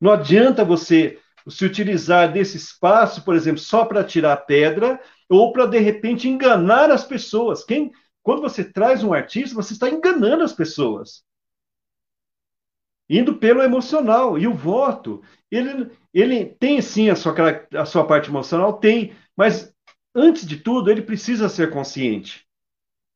[0.00, 1.18] Não adianta você
[1.48, 6.90] se utilizar desse espaço, por exemplo, só para tirar pedra ou para de repente enganar
[6.90, 7.64] as pessoas.
[7.64, 7.90] Quem,
[8.22, 11.24] quando você traz um artista, você está enganando as pessoas.
[13.08, 14.38] Indo pelo emocional.
[14.38, 17.34] E o voto, ele, ele tem sim a sua,
[17.74, 19.74] a sua parte emocional, tem, mas
[20.14, 22.47] antes de tudo, ele precisa ser consciente.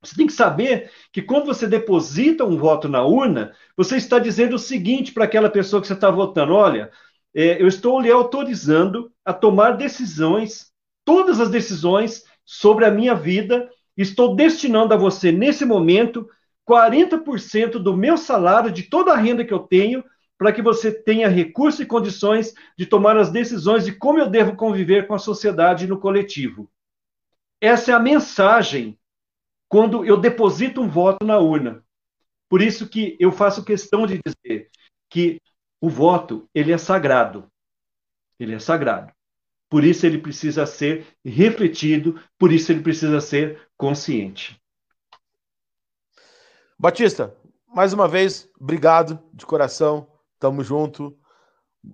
[0.03, 4.57] Você tem que saber que quando você deposita um voto na urna, você está dizendo
[4.57, 6.91] o seguinte para aquela pessoa que você está votando: olha,
[7.35, 10.73] é, eu estou lhe autorizando a tomar decisões,
[11.05, 16.29] todas as decisões sobre a minha vida, estou destinando a você, nesse momento,
[16.69, 20.05] 40% do meu salário, de toda a renda que eu tenho,
[20.37, 24.57] para que você tenha recursos e condições de tomar as decisões de como eu devo
[24.57, 26.69] conviver com a sociedade no coletivo.
[27.61, 28.99] Essa é a mensagem
[29.73, 31.83] quando eu deposito um voto na urna.
[32.47, 34.71] Por isso que eu faço questão de dizer
[35.09, 35.41] que
[35.81, 37.51] o voto, ele é sagrado.
[38.39, 39.11] Ele é sagrado.
[39.71, 44.61] Por isso ele precisa ser refletido, por isso ele precisa ser consciente.
[46.79, 47.35] Batista,
[47.67, 50.07] mais uma vez, obrigado de coração.
[50.39, 51.19] Tamo junto.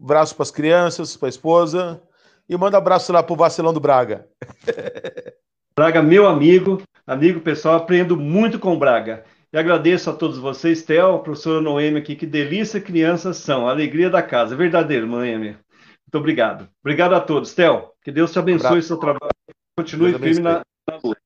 [0.03, 2.03] Abraço para as crianças, para a esposa.
[2.49, 4.29] E manda abraço lá para o Vacilão do Braga.
[5.79, 9.25] Braga, meu amigo, amigo pessoal, aprendo muito com Braga.
[9.53, 14.11] E agradeço a todos vocês, Theo, professora Noemi aqui, que delícia crianças são, a alegria
[14.11, 15.51] da casa, é verdadeiro, Noemi.
[15.51, 16.69] Muito obrigado.
[16.83, 17.55] Obrigado a todos.
[17.55, 19.31] Theo, que Deus te abençoe o seu trabalho.
[19.77, 21.21] Continue firme na, na luta.